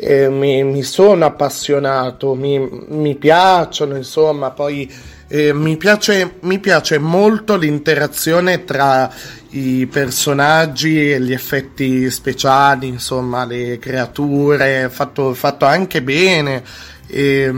[0.00, 2.58] eh, mi, mi, sono appassionato, mi,
[2.88, 4.88] mi piacciono, insomma, poi
[5.26, 9.12] eh, mi, piace, mi piace molto l'interazione tra
[9.50, 16.62] i personaggi e gli effetti speciali, insomma, le creature, fatto, fatto anche bene.
[17.08, 17.52] E,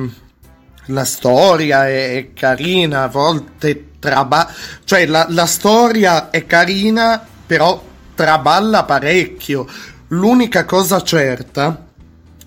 [0.87, 4.51] la storia è, carina, a volte traballa,
[4.85, 7.85] cioè la, la storia è carina, però
[8.15, 9.67] traballa parecchio.
[10.09, 11.90] L'unica cosa certa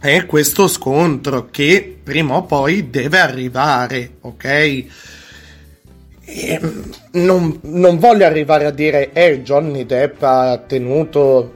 [0.03, 4.85] è questo scontro che prima o poi deve arrivare, ok?
[7.11, 11.53] Non, non, voglio arrivare a dire, eh, Johnny Depp ha tenuto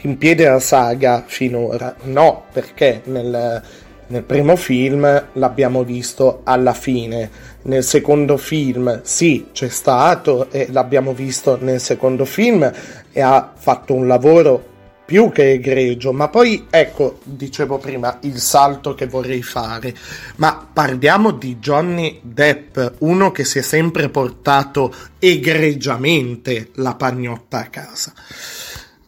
[0.00, 1.94] in piedi la saga finora.
[2.02, 3.62] No, perché nel,
[4.08, 7.30] nel primo film l'abbiamo visto alla fine,
[7.62, 12.68] nel secondo film sì c'è stato e l'abbiamo visto nel secondo film
[13.12, 14.70] e ha fatto un lavoro
[15.12, 19.94] più che egregio, ma poi ecco, dicevo prima, il salto che vorrei fare,
[20.36, 27.66] ma parliamo di Johnny Depp, uno che si è sempre portato egregiamente la pagnotta a
[27.66, 28.14] casa.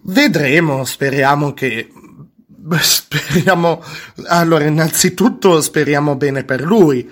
[0.02, 1.88] Vedremo, speriamo che
[2.80, 3.82] speriamo,
[4.26, 7.10] allora innanzitutto speriamo bene per lui,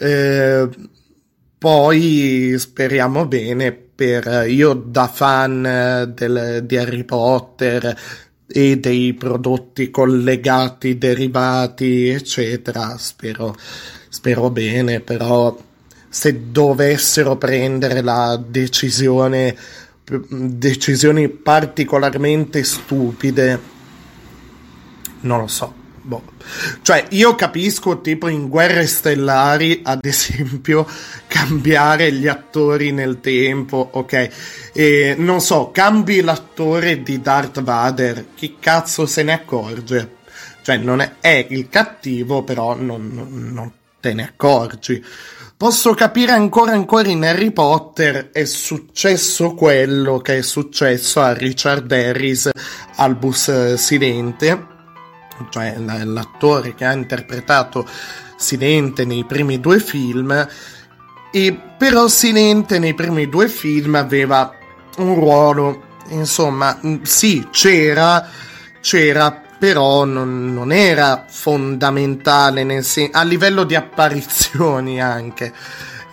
[0.00, 0.70] eh,
[1.58, 3.72] poi speriamo bene
[4.02, 7.96] per, io da fan del, di Harry Potter
[8.48, 13.54] e dei prodotti collegati, derivati, eccetera, spero,
[14.08, 15.56] spero bene, però
[16.08, 19.56] se dovessero prendere la decisione,
[20.28, 23.60] decisioni particolarmente stupide,
[25.20, 25.81] non lo so.
[26.04, 26.22] Boh.
[26.82, 30.84] Cioè, io capisco, tipo in Guerre Stellari, ad esempio,
[31.28, 34.70] cambiare gli attori nel tempo, ok?
[34.72, 40.16] E non so, cambi l'attore di Darth Vader, chi cazzo se ne accorge?
[40.62, 45.04] Cioè, non è, è il cattivo, però non, non, non te ne accorgi.
[45.56, 51.90] Posso capire ancora ancora in Harry Potter è successo quello che è successo a Richard
[51.92, 52.50] Harris,
[52.96, 54.71] Albus Silente,
[55.50, 57.86] cioè l'attore che ha interpretato
[58.36, 60.48] Silente nei primi due film,
[61.30, 64.52] e però Silente nei primi due film aveva
[64.98, 68.28] un ruolo, insomma, sì, c'era,
[68.80, 75.52] c'era, però non, non era fondamentale nel sen- a livello di apparizioni anche.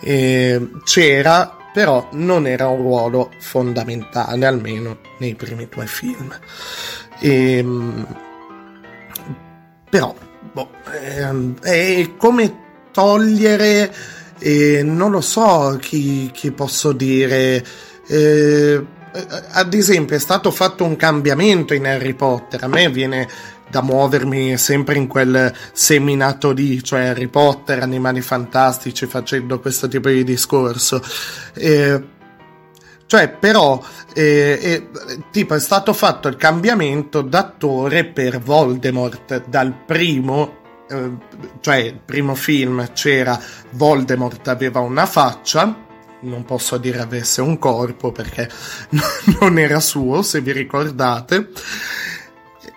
[0.00, 6.32] E c'era, però non era un ruolo fondamentale, almeno nei primi due film.
[7.18, 8.06] E, ehm,
[9.90, 10.14] però,
[10.52, 10.70] boh,
[11.02, 13.92] ehm, è come togliere,
[14.38, 17.64] eh, non lo so chi, chi posso dire.
[18.06, 18.84] Eh,
[19.52, 22.62] ad esempio, è stato fatto un cambiamento in Harry Potter.
[22.62, 23.28] A me viene
[23.68, 30.08] da muovermi sempre in quel seminato lì, cioè Harry Potter, animali fantastici, facendo questo tipo
[30.08, 31.02] di discorso.
[31.54, 32.18] Eh,
[33.10, 33.82] cioè, però,
[34.14, 34.88] eh, eh,
[35.32, 40.58] tipo, è stato fatto il cambiamento d'attore per Voldemort dal primo.
[40.88, 41.10] Eh,
[41.58, 43.36] cioè, il primo film c'era
[43.70, 45.76] Voldemort aveva una faccia,
[46.20, 48.48] non posso dire avesse un corpo perché
[49.40, 51.48] non era suo, se vi ricordate.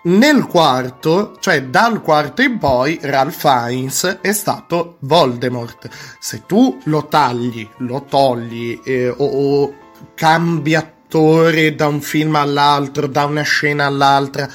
[0.05, 5.87] Nel quarto, cioè dal quarto in poi, Ralph Fiennes è stato Voldemort.
[6.17, 9.81] Se tu lo tagli, lo togli eh, o, o
[10.15, 14.49] cambi attore da un film all'altro, da una scena all'altra.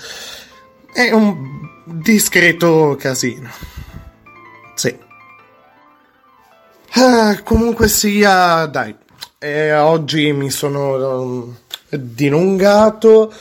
[0.93, 1.37] È un
[1.85, 3.51] discreto casino.
[4.75, 4.97] Sì.
[6.93, 8.95] Ah, comunque sia, dai,
[9.39, 11.57] eh, oggi mi sono um,
[11.91, 13.33] dilungato.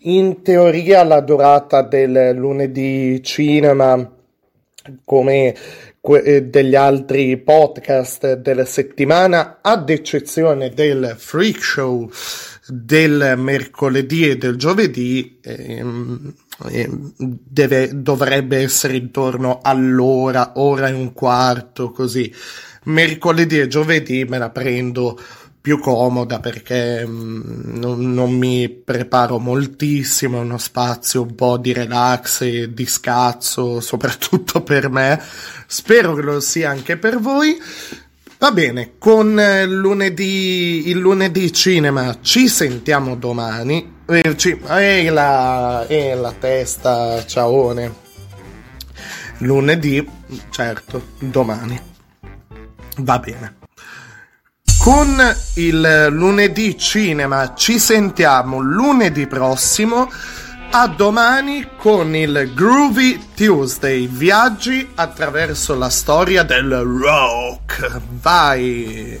[0.00, 4.08] In teoria la durata del lunedì cinema,
[5.04, 5.56] come
[6.14, 12.10] eh, degli altri podcast della settimana, ad eccezione del freak show
[12.68, 16.34] del mercoledì e del giovedì, ehm,
[16.70, 22.32] ehm, deve, dovrebbe essere intorno all'ora, ora e un quarto, così.
[22.84, 25.18] Mercoledì e giovedì me la prendo
[25.66, 31.56] più comoda perché mh, mm, non, non, mi preparo moltissimo, è uno spazio un po'
[31.56, 35.20] di relax e di scazzo, soprattutto per me.
[35.66, 37.60] Spero che lo sia anche per voi.
[38.38, 43.94] Va bene, con eh, lunedì, il lunedì cinema ci sentiamo domani.
[44.06, 47.92] E, ci, e, la, e la testa, ciaone.
[49.38, 50.08] Lunedì,
[50.50, 51.80] certo, domani.
[52.98, 53.65] Va bene.
[54.86, 55.20] Con
[55.54, 60.08] il lunedì cinema ci sentiamo lunedì prossimo.
[60.70, 68.00] A domani con il Groovy Tuesday, viaggi attraverso la storia del rock.
[68.22, 69.20] Vai!